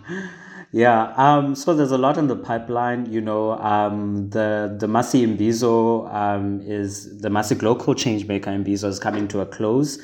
Yeah, 0.75 1.13
um, 1.15 1.55
so 1.55 1.73
there's 1.73 1.93
a 1.93 1.97
lot 1.97 2.17
in 2.17 2.27
the 2.27 2.35
pipeline. 2.35 3.09
You 3.09 3.21
know, 3.21 3.53
um, 3.59 4.29
the 4.31 4.75
the 4.77 4.87
Masi 4.87 5.25
Imbizo 5.25 6.13
um, 6.13 6.59
is 6.59 7.21
the 7.21 7.29
Masi 7.29 7.57
Global 7.57 7.95
Changemaker 7.95 8.47
Imbizo 8.47 8.89
is 8.89 8.99
coming 8.99 9.29
to 9.29 9.39
a 9.39 9.45
close, 9.45 9.99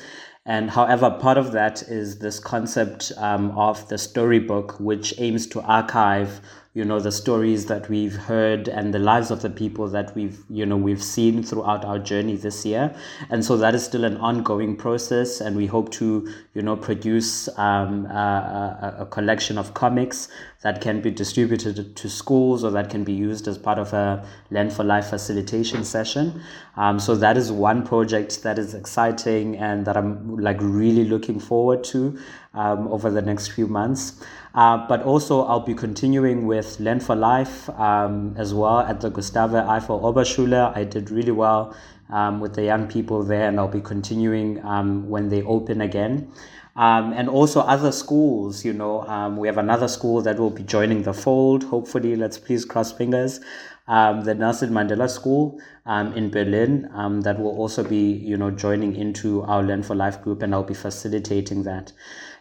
and 0.46 0.70
however, 0.70 1.10
part 1.10 1.36
of 1.36 1.52
that 1.52 1.82
is 1.82 2.20
this 2.20 2.38
concept 2.38 3.12
um, 3.18 3.50
of 3.50 3.86
the 3.90 3.98
storybook, 3.98 4.80
which 4.80 5.12
aims 5.18 5.46
to 5.48 5.60
archive 5.60 6.40
you 6.74 6.84
know 6.86 6.98
the 6.98 7.12
stories 7.12 7.66
that 7.66 7.88
we've 7.90 8.16
heard 8.16 8.66
and 8.66 8.94
the 8.94 8.98
lives 8.98 9.30
of 9.30 9.42
the 9.42 9.50
people 9.50 9.88
that 9.88 10.14
we've 10.16 10.38
you 10.48 10.64
know 10.64 10.76
we've 10.76 11.02
seen 11.02 11.42
throughout 11.42 11.84
our 11.84 11.98
journey 11.98 12.34
this 12.34 12.64
year 12.64 12.94
and 13.28 13.44
so 13.44 13.58
that 13.58 13.74
is 13.74 13.84
still 13.84 14.04
an 14.04 14.16
ongoing 14.16 14.74
process 14.74 15.40
and 15.42 15.54
we 15.54 15.66
hope 15.66 15.90
to 15.90 16.26
you 16.54 16.62
know 16.62 16.74
produce 16.74 17.46
um, 17.58 18.06
a, 18.06 18.96
a, 19.00 19.06
collection 19.06 19.58
of 19.58 19.74
comics 19.74 20.28
that 20.62 20.80
can 20.80 21.00
be 21.00 21.10
distributed 21.10 21.96
to 21.96 22.08
schools 22.08 22.62
or 22.64 22.70
that 22.70 22.88
can 22.88 23.02
be 23.04 23.12
used 23.12 23.48
as 23.48 23.58
part 23.58 23.78
of 23.78 23.92
a 23.92 24.24
Land 24.50 24.72
for 24.72 24.84
Life 24.84 25.06
facilitation 25.06 25.84
session. 25.84 26.40
Um, 26.76 27.00
so 27.00 27.16
that 27.16 27.36
is 27.36 27.50
one 27.50 27.84
project 27.84 28.42
that 28.44 28.58
is 28.58 28.72
exciting 28.72 29.56
and 29.56 29.84
that 29.86 29.96
I'm 29.96 30.38
like 30.38 30.58
really 30.60 31.04
looking 31.04 31.40
forward 31.40 31.82
to 31.84 32.18
um, 32.54 32.86
over 32.88 33.10
the 33.10 33.22
next 33.22 33.48
few 33.48 33.66
months. 33.66 34.24
Uh, 34.54 34.86
but 34.86 35.02
also, 35.02 35.44
I'll 35.44 35.60
be 35.60 35.74
continuing 35.74 36.46
with 36.46 36.78
Land 36.78 37.02
for 37.02 37.16
Life 37.16 37.68
um, 37.70 38.34
as 38.36 38.52
well 38.52 38.80
at 38.80 39.00
the 39.00 39.10
Gustave 39.10 39.56
Eiffel 39.56 40.00
Oberschule. 40.00 40.76
I 40.76 40.84
did 40.84 41.10
really 41.10 41.32
well 41.32 41.74
um, 42.10 42.38
with 42.38 42.54
the 42.54 42.62
young 42.62 42.86
people 42.86 43.24
there, 43.24 43.48
and 43.48 43.58
I'll 43.58 43.66
be 43.66 43.80
continuing 43.80 44.62
um, 44.64 45.08
when 45.08 45.30
they 45.30 45.42
open 45.42 45.80
again. 45.80 46.30
Um, 46.74 47.12
and 47.12 47.28
also 47.28 47.60
other 47.60 47.92
schools, 47.92 48.64
you 48.64 48.72
know, 48.72 49.02
um, 49.02 49.36
we 49.36 49.46
have 49.46 49.58
another 49.58 49.88
school 49.88 50.22
that 50.22 50.38
will 50.38 50.50
be 50.50 50.62
joining 50.62 51.02
the 51.02 51.12
fold. 51.12 51.64
Hopefully, 51.64 52.16
let's 52.16 52.38
please 52.38 52.64
cross 52.64 52.92
fingers. 52.92 53.40
Um, 53.88 54.22
the 54.22 54.34
Nelson 54.34 54.70
Mandela 54.70 55.10
School 55.10 55.60
um, 55.86 56.14
in 56.14 56.30
Berlin 56.30 56.88
um, 56.94 57.20
that 57.22 57.38
will 57.38 57.50
also 57.50 57.82
be, 57.82 58.12
you 58.12 58.36
know, 58.36 58.50
joining 58.50 58.94
into 58.94 59.42
our 59.42 59.62
Land 59.62 59.84
for 59.84 59.94
Life 59.94 60.22
group, 60.22 60.42
and 60.42 60.54
I'll 60.54 60.62
be 60.62 60.72
facilitating 60.72 61.64
that. 61.64 61.92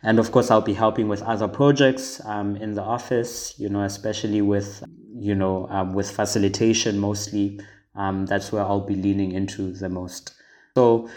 And 0.03 0.19
of 0.19 0.31
course, 0.31 0.49
I'll 0.51 0.61
be 0.61 0.75
helping 0.75 1.07
with 1.07 1.21
other 1.23 1.47
projects 1.47 2.23
um, 2.25 2.55
in 2.55 2.75
the 2.75 2.83
office, 2.83 3.55
you 3.57 3.69
know, 3.69 3.83
especially 3.83 4.41
with, 4.41 4.83
you 5.13 5.35
know, 5.35 5.67
um, 5.69 5.93
with 5.93 6.09
facilitation 6.09 6.99
mostly. 6.99 7.59
Um, 7.95 8.25
that's 8.27 8.51
where 8.51 8.63
I'll 8.63 8.85
be 8.85 8.95
leaning 8.95 9.31
into 9.31 9.73
the 9.73 9.89
most. 9.89 10.33
So, 10.75 11.09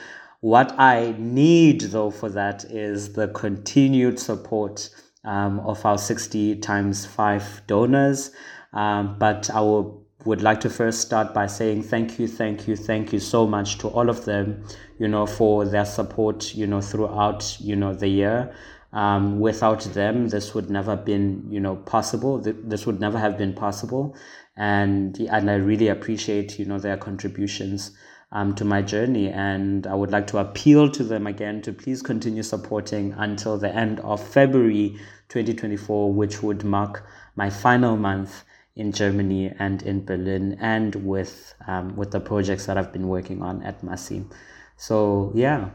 what 0.45 0.79
I 0.79 1.15
need 1.19 1.81
though 1.81 2.11
for 2.11 2.29
that 2.29 2.67
is 2.67 3.15
the 3.15 3.29
continued 3.29 4.19
support 4.19 4.91
um, 5.25 5.59
of 5.61 5.87
our 5.87 5.97
60 5.97 6.57
times 6.57 7.07
5 7.07 7.63
donors. 7.67 8.31
Um, 8.75 9.17
but 9.19 9.49
I 9.49 9.61
will, 9.61 10.07
would 10.27 10.43
like 10.43 10.61
to 10.61 10.69
first 10.69 11.01
start 11.01 11.33
by 11.33 11.47
saying 11.47 11.85
thank 11.85 12.19
you, 12.19 12.29
thank 12.29 12.69
you, 12.69 12.77
thank 12.77 13.11
you 13.11 13.21
so 13.21 13.47
much 13.47 13.79
to 13.79 13.89
all 13.89 14.11
of 14.11 14.27
them, 14.27 14.63
you 14.99 15.09
know, 15.09 15.25
for 15.25 15.65
their 15.65 15.87
support, 15.87 16.55
you 16.55 16.67
know, 16.67 16.83
throughout, 16.83 17.57
you 17.59 17.75
know, 17.75 17.95
the 17.95 18.09
year. 18.09 18.55
Um, 18.93 19.41
without 19.41 19.81
them, 19.95 20.29
this 20.29 20.53
would 20.53 20.69
never 20.69 20.95
been, 20.95 21.47
you 21.51 21.59
know, 21.59 21.77
possible. 21.77 22.39
This 22.39 22.85
would 22.85 23.01
never 23.01 23.19
have 23.19 23.37
been 23.37 23.53
possible, 23.53 24.15
and 24.57 25.19
and 25.19 25.51
I 25.51 25.55
really 25.55 25.89
appreciate, 25.89 26.61
you 26.61 26.65
know, 26.65 26.79
their 26.79 26.97
contributions 26.97 27.91
um, 28.35 28.55
to 28.57 28.65
my 28.65 28.83
journey. 28.83 29.31
And 29.31 29.87
I 29.87 29.95
would 29.95 30.11
like 30.11 30.27
to 30.29 30.39
appeal 30.39 30.91
to 30.91 31.03
them 31.03 31.27
again 31.27 31.63
to 31.63 31.73
please 31.73 32.03
continue 32.03 32.43
supporting 32.43 33.15
until 33.17 33.57
the 33.57 33.75
end 33.75 34.01
of 34.01 34.23
February 34.23 34.99
2024, 35.29 36.13
which 36.13 36.43
would 36.43 36.65
mark 36.65 37.07
my 37.37 37.49
final 37.49 37.97
month 37.97 38.45
in 38.77 38.93
Germany 38.93 39.53
and 39.59 39.83
in 39.83 40.05
Berlin, 40.05 40.59
and 40.61 40.95
with 40.97 41.55
um, 41.69 41.95
with 41.95 42.11
the 42.11 42.21
projects 42.21 42.67
that 42.67 42.77
I've 42.77 42.93
been 42.93 43.09
working 43.09 43.41
on 43.41 43.63
at 43.63 43.83
Masi. 43.83 44.29
So 44.77 45.31
yeah, 45.35 45.71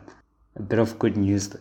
a 0.56 0.62
bit 0.62 0.80
of 0.80 1.00
good 1.00 1.15
news. 1.15 1.56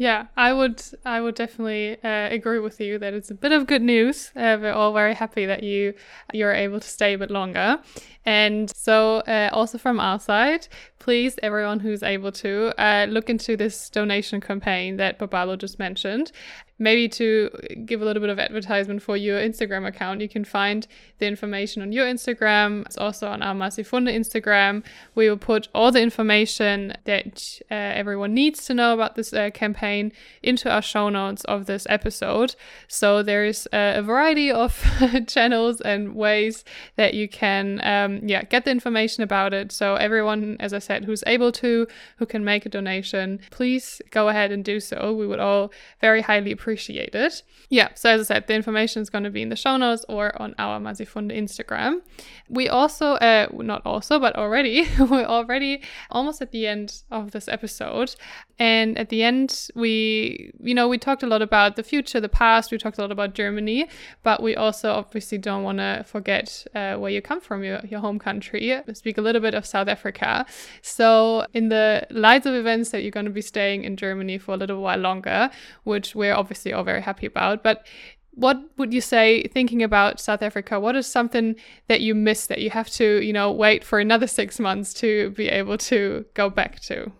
Yeah, 0.00 0.28
I 0.34 0.54
would 0.54 0.82
I 1.04 1.20
would 1.20 1.34
definitely 1.34 2.02
uh, 2.02 2.30
agree 2.30 2.58
with 2.58 2.80
you 2.80 2.98
that 3.00 3.12
it's 3.12 3.30
a 3.30 3.34
bit 3.34 3.52
of 3.52 3.66
good 3.66 3.82
news. 3.82 4.32
Uh, 4.34 4.56
we're 4.58 4.72
all 4.72 4.94
very 4.94 5.12
happy 5.12 5.44
that 5.44 5.62
you 5.62 5.92
you're 6.32 6.54
able 6.54 6.80
to 6.80 6.88
stay 6.88 7.12
a 7.12 7.18
bit 7.18 7.30
longer. 7.30 7.78
And 8.24 8.74
so 8.74 9.18
uh, 9.28 9.50
also 9.52 9.76
from 9.76 10.00
our 10.00 10.18
side, 10.18 10.68
please 11.00 11.38
everyone 11.42 11.80
who's 11.80 12.02
able 12.02 12.32
to 12.32 12.72
uh, 12.78 13.08
look 13.10 13.28
into 13.28 13.58
this 13.58 13.90
donation 13.90 14.40
campaign 14.40 14.96
that 14.96 15.18
Babalo 15.18 15.58
just 15.58 15.78
mentioned 15.78 16.32
maybe 16.80 17.08
to 17.10 17.50
give 17.84 18.00
a 18.00 18.04
little 18.04 18.20
bit 18.20 18.30
of 18.30 18.38
advertisement 18.38 19.02
for 19.02 19.16
your 19.16 19.38
Instagram 19.38 19.86
account, 19.86 20.22
you 20.22 20.28
can 20.28 20.44
find 20.44 20.86
the 21.18 21.26
information 21.26 21.82
on 21.82 21.92
your 21.92 22.06
Instagram. 22.06 22.86
It's 22.86 22.96
also 22.96 23.28
on 23.28 23.42
our 23.42 23.54
Masifunde 23.54 24.12
Instagram. 24.12 24.82
We 25.14 25.28
will 25.28 25.36
put 25.36 25.68
all 25.74 25.92
the 25.92 26.00
information 26.00 26.94
that 27.04 27.60
uh, 27.70 27.74
everyone 27.74 28.32
needs 28.32 28.64
to 28.64 28.74
know 28.74 28.94
about 28.94 29.14
this 29.14 29.32
uh, 29.32 29.50
campaign 29.50 30.10
into 30.42 30.70
our 30.70 30.80
show 30.80 31.10
notes 31.10 31.44
of 31.44 31.66
this 31.66 31.86
episode. 31.90 32.56
So 32.88 33.22
there's 33.22 33.66
uh, 33.66 33.92
a 33.96 34.02
variety 34.02 34.50
of 34.50 34.82
channels 35.26 35.82
and 35.82 36.14
ways 36.14 36.64
that 36.96 37.12
you 37.12 37.28
can, 37.28 37.80
um, 37.84 38.26
yeah, 38.26 38.42
get 38.44 38.64
the 38.64 38.70
information 38.70 39.22
about 39.22 39.52
it. 39.52 39.70
So 39.70 39.96
everyone, 39.96 40.56
as 40.58 40.72
I 40.72 40.78
said, 40.78 41.04
who's 41.04 41.22
able 41.26 41.52
to, 41.52 41.86
who 42.16 42.24
can 42.24 42.42
make 42.42 42.64
a 42.64 42.70
donation, 42.70 43.38
please 43.50 44.00
go 44.10 44.30
ahead 44.30 44.50
and 44.50 44.64
do 44.64 44.80
so. 44.80 45.12
We 45.12 45.26
would 45.26 45.40
all 45.40 45.70
very 46.00 46.22
highly 46.22 46.50
appreciate 46.50 46.69
appreciate 46.70 47.16
it. 47.16 47.42
Yeah, 47.68 47.88
so 47.94 48.10
as 48.10 48.30
I 48.30 48.34
said, 48.34 48.46
the 48.46 48.54
information 48.54 49.02
is 49.02 49.10
going 49.10 49.24
to 49.24 49.30
be 49.30 49.42
in 49.42 49.48
the 49.48 49.56
show 49.56 49.76
notes 49.76 50.04
or 50.08 50.40
on 50.40 50.54
our 50.56 50.78
Masifunde 50.78 51.36
Instagram. 51.36 52.00
We 52.48 52.68
also, 52.68 53.14
uh, 53.14 53.48
not 53.52 53.82
also, 53.84 54.20
but 54.20 54.36
already, 54.36 54.86
we're 54.98 55.24
already 55.24 55.82
almost 56.10 56.40
at 56.40 56.52
the 56.52 56.68
end 56.68 57.02
of 57.10 57.32
this 57.32 57.48
episode. 57.48 58.14
And 58.60 58.96
at 58.96 59.08
the 59.08 59.24
end, 59.24 59.68
we, 59.74 60.52
you 60.62 60.74
know, 60.74 60.86
we 60.86 60.98
talked 60.98 61.24
a 61.24 61.26
lot 61.26 61.42
about 61.42 61.74
the 61.74 61.82
future, 61.82 62.20
the 62.20 62.28
past, 62.28 62.70
we 62.70 62.78
talked 62.78 62.98
a 62.98 63.00
lot 63.00 63.10
about 63.10 63.34
Germany, 63.34 63.88
but 64.22 64.42
we 64.42 64.54
also 64.54 64.92
obviously 64.92 65.38
don't 65.38 65.64
want 65.64 65.78
to 65.78 66.04
forget 66.06 66.66
uh, 66.74 66.94
where 66.96 67.10
you 67.10 67.20
come 67.20 67.40
from, 67.40 67.64
your, 67.64 67.80
your 67.88 68.00
home 68.00 68.18
country. 68.18 68.80
We 68.86 68.94
speak 68.94 69.18
a 69.18 69.22
little 69.22 69.40
bit 69.40 69.54
of 69.54 69.66
South 69.66 69.88
Africa. 69.88 70.46
So, 70.82 71.46
in 71.52 71.70
the 71.70 72.06
lights 72.10 72.46
of 72.46 72.54
events 72.54 72.90
that 72.90 73.02
you're 73.02 73.10
going 73.10 73.26
to 73.26 73.32
be 73.32 73.42
staying 73.42 73.82
in 73.84 73.96
Germany 73.96 74.38
for 74.38 74.54
a 74.54 74.56
little 74.56 74.80
while 74.80 74.98
longer, 74.98 75.50
which 75.84 76.14
we're 76.14 76.34
obviously 76.34 76.60
obviously 76.60 76.72
all 76.72 76.84
very 76.84 77.02
happy 77.02 77.26
about. 77.26 77.62
But 77.62 77.86
what 78.32 78.56
would 78.76 78.92
you 78.92 79.00
say, 79.00 79.44
thinking 79.44 79.82
about 79.82 80.20
South 80.20 80.42
Africa, 80.42 80.78
what 80.78 80.96
is 80.96 81.06
something 81.06 81.56
that 81.88 82.00
you 82.00 82.14
miss 82.14 82.46
that 82.46 82.60
you 82.60 82.70
have 82.70 82.88
to, 82.90 83.24
you 83.24 83.32
know, 83.32 83.50
wait 83.50 83.84
for 83.84 83.98
another 83.98 84.26
six 84.26 84.58
months 84.58 84.94
to 84.94 85.30
be 85.30 85.48
able 85.48 85.78
to 85.78 86.24
go 86.34 86.50
back 86.50 86.80
to? 86.80 87.10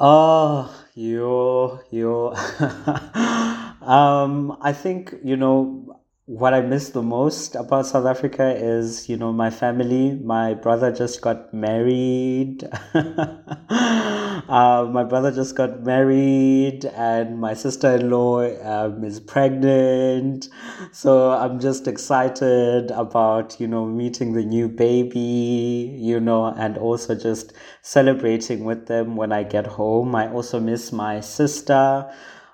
Oh, 0.00 0.68
you, 0.94 1.78
you. 1.90 2.32
um, 3.82 4.56
I 4.62 4.72
think, 4.72 5.14
you 5.22 5.36
know, 5.36 5.99
what 6.30 6.54
I 6.54 6.60
miss 6.60 6.90
the 6.90 7.02
most 7.02 7.56
about 7.56 7.86
South 7.86 8.06
Africa 8.06 8.54
is, 8.54 9.08
you 9.08 9.16
know, 9.16 9.32
my 9.32 9.50
family. 9.50 10.12
My 10.14 10.54
brother 10.54 10.92
just 10.92 11.20
got 11.22 11.52
married. 11.52 12.62
uh, 12.94 14.88
my 14.92 15.02
brother 15.02 15.32
just 15.32 15.56
got 15.56 15.82
married, 15.82 16.84
and 16.84 17.40
my 17.40 17.54
sister 17.54 17.96
in 17.96 18.10
law 18.10 18.42
um, 18.62 19.02
is 19.02 19.18
pregnant. 19.18 20.48
So 20.92 21.32
I'm 21.32 21.58
just 21.58 21.88
excited 21.88 22.92
about, 22.92 23.58
you 23.58 23.66
know, 23.66 23.84
meeting 23.84 24.32
the 24.32 24.44
new 24.44 24.68
baby, 24.68 25.96
you 25.98 26.20
know, 26.20 26.44
and 26.44 26.78
also 26.78 27.16
just 27.16 27.54
celebrating 27.82 28.62
with 28.64 28.86
them 28.86 29.16
when 29.16 29.32
I 29.32 29.42
get 29.42 29.66
home. 29.66 30.14
I 30.14 30.30
also 30.30 30.60
miss 30.60 30.92
my 30.92 31.18
sister 31.18 32.08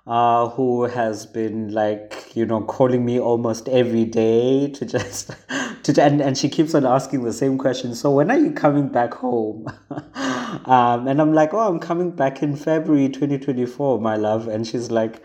uh, 0.07 0.49
who 0.51 0.85
has 0.85 1.27
been 1.27 1.73
like 1.73 2.31
you 2.35 2.47
know 2.47 2.62
calling 2.62 3.05
me 3.05 3.19
almost 3.19 3.69
every 3.69 4.05
day 4.05 4.69
to 4.71 4.87
just 4.87 5.33
to 5.83 6.03
and, 6.03 6.21
and 6.21 6.38
she 6.38 6.49
keeps 6.49 6.75
on 6.75 6.87
asking 6.87 7.25
the 7.25 7.33
same 7.33 7.59
question 7.59 7.95
so 7.95 8.11
when 8.11 8.31
are 8.31 8.38
you 8.38 8.53
coming 8.53 8.88
back 8.88 9.14
home? 9.14 9.66
Um, 10.64 11.07
and 11.09 11.21
i'm 11.21 11.35
like 11.35 11.53
oh 11.53 11.59
i'm 11.59 11.81
coming 11.81 12.11
back 12.12 12.42
in 12.42 12.57
february 12.57 13.09
2024 13.09 14.01
my 14.01 14.16
love. 14.16 14.49
And 14.49 14.66
she's 14.66 14.90
like 14.90 15.23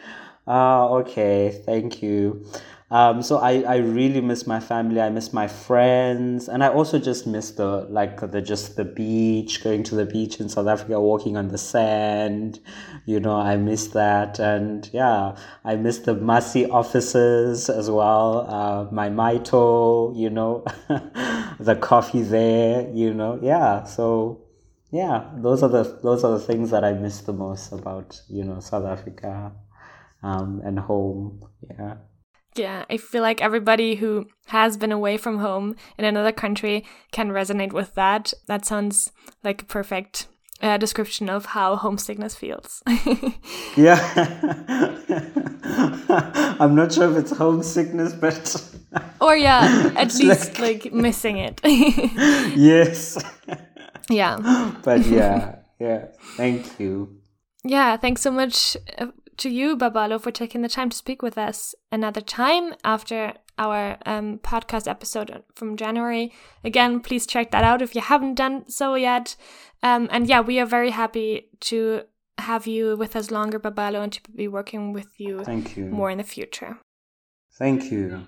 ah 0.48 0.88
okay 0.88 1.62
thank 1.66 2.02
you 2.02 2.46
um, 2.92 3.24
so 3.24 3.38
I, 3.38 3.62
I 3.62 3.78
really 3.78 4.20
miss 4.20 4.46
my 4.46 4.60
family. 4.60 5.00
I 5.00 5.10
miss 5.10 5.32
my 5.32 5.48
friends, 5.48 6.50
and 6.50 6.62
I 6.62 6.68
also 6.68 7.00
just 7.00 7.26
miss 7.26 7.52
the 7.52 7.88
like 7.90 8.20
the 8.20 8.42
just 8.42 8.76
the 8.76 8.84
beach, 8.84 9.64
going 9.64 9.84
to 9.84 9.96
the 9.96 10.06
beach 10.06 10.42
in 10.42 10.50
South 10.50 10.68
Africa, 10.68 11.00
walking 11.00 11.38
on 11.38 11.48
the 11.48 11.58
sand. 11.58 12.60
You 13.06 13.22
know, 13.22 13.38
I 13.38 13.56
miss 13.56 13.88
that, 13.90 14.40
and 14.40 14.90
yeah, 14.92 15.38
I 15.64 15.78
miss 15.78 16.00
the 16.00 16.16
Masi 16.16 16.70
offices 16.70 17.70
as 17.70 17.90
well. 17.90 18.46
Uh, 18.50 18.92
my 18.92 19.10
Maito, 19.10 20.14
you 20.14 20.30
know, 20.30 20.66
the 21.62 21.78
coffee 21.80 22.24
there. 22.24 22.90
You 22.94 23.14
know, 23.14 23.40
yeah. 23.42 23.86
So 23.86 24.42
yeah, 24.92 25.32
those 25.38 25.64
are 25.64 25.70
the 25.70 25.84
those 26.04 26.26
are 26.26 26.38
the 26.38 26.46
things 26.46 26.72
that 26.72 26.84
I 26.84 26.92
miss 26.92 27.22
the 27.22 27.32
most 27.32 27.72
about 27.72 28.20
you 28.28 28.44
know 28.44 28.60
South 28.60 28.84
Africa, 28.86 29.54
um, 30.24 30.62
and 30.66 30.78
home. 30.78 31.46
Yeah. 31.70 31.96
Yeah, 32.56 32.86
I 32.90 32.98
feel 32.98 33.22
like 33.22 33.42
everybody 33.42 33.96
who 33.96 34.28
has 34.48 34.76
been 34.78 34.92
away 34.92 35.18
from 35.18 35.40
home 35.40 35.76
in 35.98 36.06
another 36.06 36.32
country 36.32 36.86
can 37.12 37.30
resonate 37.30 37.72
with 37.72 37.94
that. 37.96 38.34
That 38.48 38.66
sounds 38.66 39.12
like 39.44 39.62
a 39.62 39.66
perfect 39.66 40.28
uh, 40.62 40.78
description 40.78 41.30
of 41.30 41.46
how 41.46 41.76
homesickness 41.76 42.36
feels. 42.36 42.84
yeah. 43.78 44.00
I'm 46.60 46.76
not 46.76 46.94
sure 46.94 47.10
if 47.12 47.18
it's 47.18 47.32
homesickness, 47.32 48.14
but. 48.14 48.76
or, 49.22 49.36
yeah, 49.36 49.92
at 49.96 50.14
least 50.16 50.60
like, 50.60 50.86
like 50.86 50.94
missing 50.94 51.38
it. 51.38 51.62
yes. 51.64 53.18
Yeah. 54.10 54.74
But 54.84 55.06
yeah, 55.06 55.56
yeah. 55.80 56.08
Thank 56.36 56.80
you. 56.80 57.22
Yeah, 57.64 57.96
thanks 57.98 58.22
so 58.22 58.32
much 58.32 58.76
uh, 58.98 59.08
to 59.42 59.50
you, 59.50 59.76
Babalo, 59.76 60.22
for 60.22 60.32
taking 60.32 60.62
the 60.62 60.70
time 60.70 60.90
to 60.90 60.98
speak 60.98 61.22
with 61.22 61.38
us 61.38 61.76
another 61.92 62.22
time 62.22 62.74
after 62.84 63.34
our 63.58 63.98
um, 64.06 64.40
podcast 64.40 64.88
episode 64.88 65.44
from 65.56 65.78
January. 65.78 66.32
Again, 66.64 67.00
please 67.00 67.26
check 67.28 67.52
that 67.52 67.64
out 67.64 67.82
if 67.82 67.96
you 67.96 68.02
haven't 68.02 68.36
done 68.36 68.70
so 68.70 68.96
yet. 68.96 69.36
Um, 69.84 70.08
and 70.12 70.28
yeah, 70.28 70.42
we 70.42 70.60
are 70.60 70.66
very 70.66 70.92
happy 70.92 71.50
to 71.62 72.04
have 72.38 72.68
you 72.68 72.96
with 72.96 73.16
us 73.16 73.32
longer, 73.32 73.60
Babalo, 73.60 74.04
and 74.04 74.14
to 74.14 74.22
be 74.36 74.48
working 74.48 74.94
with 74.94 75.20
you, 75.20 75.44
Thank 75.44 75.76
you. 75.76 75.86
more 75.86 76.10
in 76.12 76.18
the 76.18 76.24
future. 76.24 76.80
Thank 77.58 77.92
you. 77.92 78.28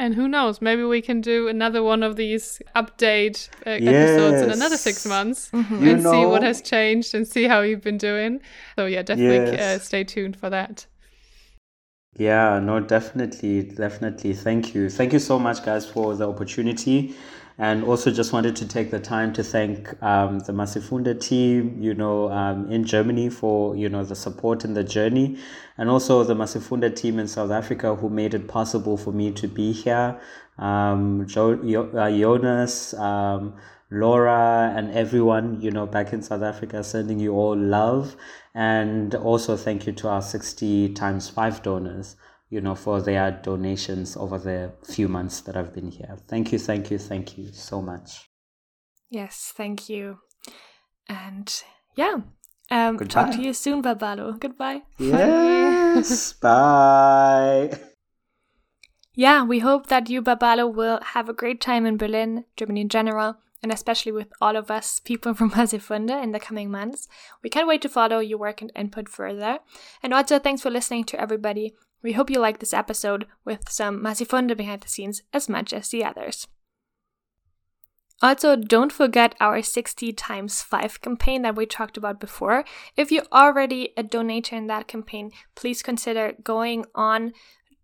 And 0.00 0.14
who 0.14 0.26
knows, 0.28 0.62
maybe 0.62 0.82
we 0.82 1.02
can 1.02 1.20
do 1.20 1.46
another 1.46 1.82
one 1.82 2.02
of 2.02 2.16
these 2.16 2.62
update 2.74 3.50
uh, 3.66 3.70
episodes 3.70 4.40
in 4.40 4.50
another 4.50 4.78
six 4.78 5.04
months 5.04 5.50
Mm-hmm. 5.50 5.88
and 5.88 6.02
see 6.02 6.24
what 6.24 6.42
has 6.42 6.62
changed 6.62 7.14
and 7.14 7.28
see 7.28 7.44
how 7.44 7.60
you've 7.60 7.82
been 7.82 7.98
doing. 7.98 8.40
So, 8.76 8.86
yeah, 8.86 9.02
definitely 9.02 9.58
uh, 9.60 9.78
stay 9.78 10.04
tuned 10.04 10.36
for 10.38 10.48
that. 10.48 10.86
Yeah, 12.16 12.60
no, 12.60 12.80
definitely, 12.80 13.62
definitely. 13.62 14.32
Thank 14.32 14.74
you. 14.74 14.88
Thank 14.88 15.12
you 15.12 15.18
so 15.18 15.38
much, 15.38 15.62
guys, 15.64 15.84
for 15.84 16.16
the 16.16 16.26
opportunity. 16.28 17.14
And 17.60 17.84
also 17.84 18.10
just 18.10 18.32
wanted 18.32 18.56
to 18.56 18.66
take 18.66 18.90
the 18.90 18.98
time 18.98 19.34
to 19.34 19.44
thank 19.44 20.02
um, 20.02 20.38
the 20.38 20.52
Masifunde 20.52 21.20
team, 21.20 21.76
you 21.78 21.92
know, 21.92 22.30
um, 22.32 22.72
in 22.72 22.84
Germany 22.84 23.28
for, 23.28 23.76
you 23.76 23.86
know, 23.90 24.02
the 24.02 24.14
support 24.16 24.64
in 24.64 24.72
the 24.72 24.82
journey. 24.82 25.36
And 25.76 25.90
also 25.90 26.24
the 26.24 26.32
Masifunde 26.34 26.96
team 26.96 27.18
in 27.18 27.28
South 27.28 27.50
Africa 27.50 27.94
who 27.94 28.08
made 28.08 28.32
it 28.32 28.48
possible 28.48 28.96
for 28.96 29.12
me 29.12 29.30
to 29.32 29.46
be 29.46 29.72
here. 29.72 30.18
Um, 30.56 31.26
jo- 31.26 31.62
Yo- 31.62 31.90
uh, 31.90 32.10
Jonas, 32.10 32.94
um, 32.94 33.52
Laura 33.90 34.72
and 34.74 34.90
everyone, 34.92 35.60
you 35.60 35.70
know, 35.70 35.84
back 35.84 36.14
in 36.14 36.22
South 36.22 36.42
Africa, 36.42 36.82
sending 36.82 37.20
you 37.20 37.34
all 37.34 37.54
love. 37.56 38.16
And 38.54 39.14
also 39.14 39.58
thank 39.58 39.86
you 39.86 39.92
to 39.92 40.08
our 40.08 40.22
60 40.22 40.94
times 40.94 41.28
5 41.28 41.62
donors, 41.62 42.16
you 42.50 42.60
know, 42.60 42.74
for 42.74 43.00
their 43.00 43.30
donations 43.30 44.16
over 44.16 44.36
the 44.36 44.72
few 44.84 45.08
months 45.08 45.40
that 45.42 45.56
I've 45.56 45.72
been 45.72 45.90
here. 45.90 46.18
Thank 46.26 46.52
you, 46.52 46.58
thank 46.58 46.90
you, 46.90 46.98
thank 46.98 47.38
you 47.38 47.52
so 47.52 47.80
much. 47.80 48.28
Yes, 49.08 49.52
thank 49.56 49.88
you. 49.88 50.18
And 51.08 51.62
yeah, 51.96 52.18
um, 52.70 52.98
talk 52.98 53.32
to 53.32 53.40
you 53.40 53.52
soon, 53.52 53.82
Babalo. 53.82 54.38
Goodbye. 54.38 54.82
Yes, 54.98 56.32
bye. 56.42 57.70
Yeah, 59.14 59.44
we 59.44 59.58
hope 59.58 59.88
that 59.88 60.08
you, 60.08 60.22
Babalo, 60.22 60.72
will 60.72 61.00
have 61.02 61.28
a 61.28 61.34
great 61.34 61.60
time 61.60 61.84
in 61.84 61.96
Berlin, 61.96 62.44
Germany 62.56 62.82
in 62.82 62.88
general, 62.88 63.36
and 63.62 63.72
especially 63.72 64.12
with 64.12 64.28
all 64.40 64.56
of 64.56 64.70
us 64.70 65.00
people 65.00 65.34
from 65.38 65.50
Masifunde 65.50 66.22
in 66.22 66.32
the 66.32 66.40
coming 66.40 66.70
months. 66.70 67.06
We 67.42 67.50
can't 67.50 67.68
wait 67.68 67.82
to 67.82 67.88
follow 67.88 68.18
your 68.18 68.38
work 68.38 68.60
and 68.62 68.72
input 68.74 69.08
further. 69.08 69.58
And 70.02 70.14
also, 70.14 70.38
thanks 70.38 70.62
for 70.62 70.70
listening 70.70 71.04
to 71.04 71.20
everybody. 71.20 71.74
We 72.02 72.12
hope 72.12 72.30
you 72.30 72.40
like 72.40 72.58
this 72.58 72.72
episode 72.72 73.26
with 73.44 73.68
some 73.68 74.02
Masifunde 74.02 74.56
behind 74.56 74.82
the 74.82 74.88
scenes 74.88 75.22
as 75.32 75.48
much 75.48 75.72
as 75.72 75.88
the 75.88 76.04
others. 76.04 76.46
Also, 78.22 78.54
don't 78.54 78.92
forget 78.92 79.34
our 79.40 79.62
60 79.62 80.12
times 80.12 80.60
5 80.60 81.00
campaign 81.00 81.40
that 81.42 81.56
we 81.56 81.64
talked 81.64 81.96
about 81.96 82.20
before. 82.20 82.64
If 82.96 83.10
you're 83.10 83.24
already 83.32 83.94
a 83.96 84.02
donator 84.02 84.52
in 84.52 84.66
that 84.66 84.88
campaign, 84.88 85.30
please 85.54 85.82
consider 85.82 86.34
going 86.42 86.84
on 86.94 87.32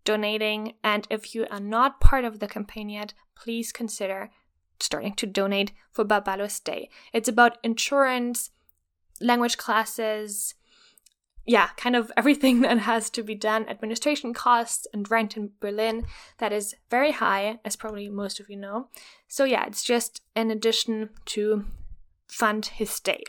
donating. 0.04 0.74
And 0.84 1.06
if 1.08 1.34
you 1.34 1.46
are 1.50 1.60
not 1.60 2.00
part 2.00 2.24
of 2.24 2.38
the 2.38 2.48
campaign 2.48 2.90
yet, 2.90 3.14
please 3.34 3.72
consider 3.72 4.30
starting 4.78 5.14
to 5.14 5.26
donate 5.26 5.72
for 5.90 6.04
Babalo's 6.04 6.60
Day. 6.60 6.90
It's 7.14 7.30
about 7.30 7.56
insurance, 7.62 8.50
language 9.22 9.56
classes, 9.56 10.54
yeah, 11.46 11.68
kind 11.76 11.96
of 11.96 12.12
everything 12.16 12.60
that 12.62 12.78
has 12.78 13.08
to 13.10 13.22
be 13.22 13.34
done, 13.34 13.68
administration 13.68 14.34
costs 14.34 14.86
and 14.92 15.10
rent 15.10 15.36
in 15.36 15.52
Berlin 15.60 16.06
that 16.38 16.52
is 16.52 16.74
very 16.90 17.12
high, 17.12 17.58
as 17.64 17.76
probably 17.76 18.08
most 18.08 18.40
of 18.40 18.50
you 18.50 18.56
know. 18.56 18.88
So, 19.28 19.44
yeah, 19.44 19.66
it's 19.66 19.84
just 19.84 20.22
an 20.34 20.50
addition 20.50 21.10
to 21.26 21.64
fund 22.28 22.66
his 22.66 22.90
stay. 22.90 23.22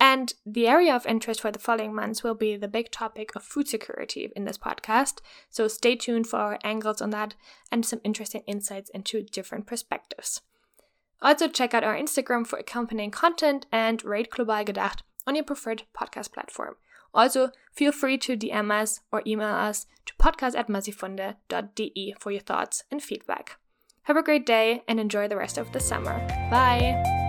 And 0.00 0.34
the 0.44 0.66
area 0.66 0.94
of 0.94 1.06
interest 1.06 1.40
for 1.40 1.50
the 1.50 1.58
following 1.58 1.94
months 1.94 2.22
will 2.22 2.34
be 2.34 2.56
the 2.56 2.68
big 2.68 2.90
topic 2.90 3.34
of 3.34 3.42
food 3.42 3.68
security 3.68 4.30
in 4.34 4.44
this 4.44 4.58
podcast. 4.58 5.20
So 5.50 5.68
stay 5.68 5.96
tuned 5.96 6.26
for 6.26 6.38
our 6.38 6.58
angles 6.64 7.00
on 7.00 7.10
that 7.10 7.34
and 7.70 7.86
some 7.86 8.00
interesting 8.04 8.42
insights 8.46 8.90
into 8.90 9.22
different 9.22 9.66
perspectives. 9.66 10.40
Also, 11.22 11.48
check 11.48 11.72
out 11.72 11.84
our 11.84 11.96
Instagram 11.96 12.46
for 12.46 12.58
accompanying 12.58 13.12
content 13.12 13.66
and 13.72 14.04
rate 14.04 14.30
Global 14.30 14.64
Gedacht 14.64 15.02
on 15.26 15.36
your 15.36 15.44
preferred 15.44 15.84
podcast 15.96 16.32
platform. 16.32 16.74
Also, 17.14 17.50
feel 17.72 17.92
free 17.92 18.18
to 18.18 18.36
DM 18.36 18.70
us 18.70 19.00
or 19.12 19.22
email 19.26 19.48
us 19.48 19.86
to 20.06 20.14
podcast 20.16 20.56
at 20.56 20.68
masifunde.de 20.68 22.14
for 22.18 22.30
your 22.30 22.40
thoughts 22.40 22.84
and 22.90 23.02
feedback. 23.02 23.56
Have 24.02 24.16
a 24.16 24.22
great 24.22 24.44
day 24.44 24.82
and 24.86 25.00
enjoy 25.00 25.28
the 25.28 25.36
rest 25.36 25.56
of 25.56 25.72
the 25.72 25.80
summer. 25.80 26.18
Bye! 26.50 27.23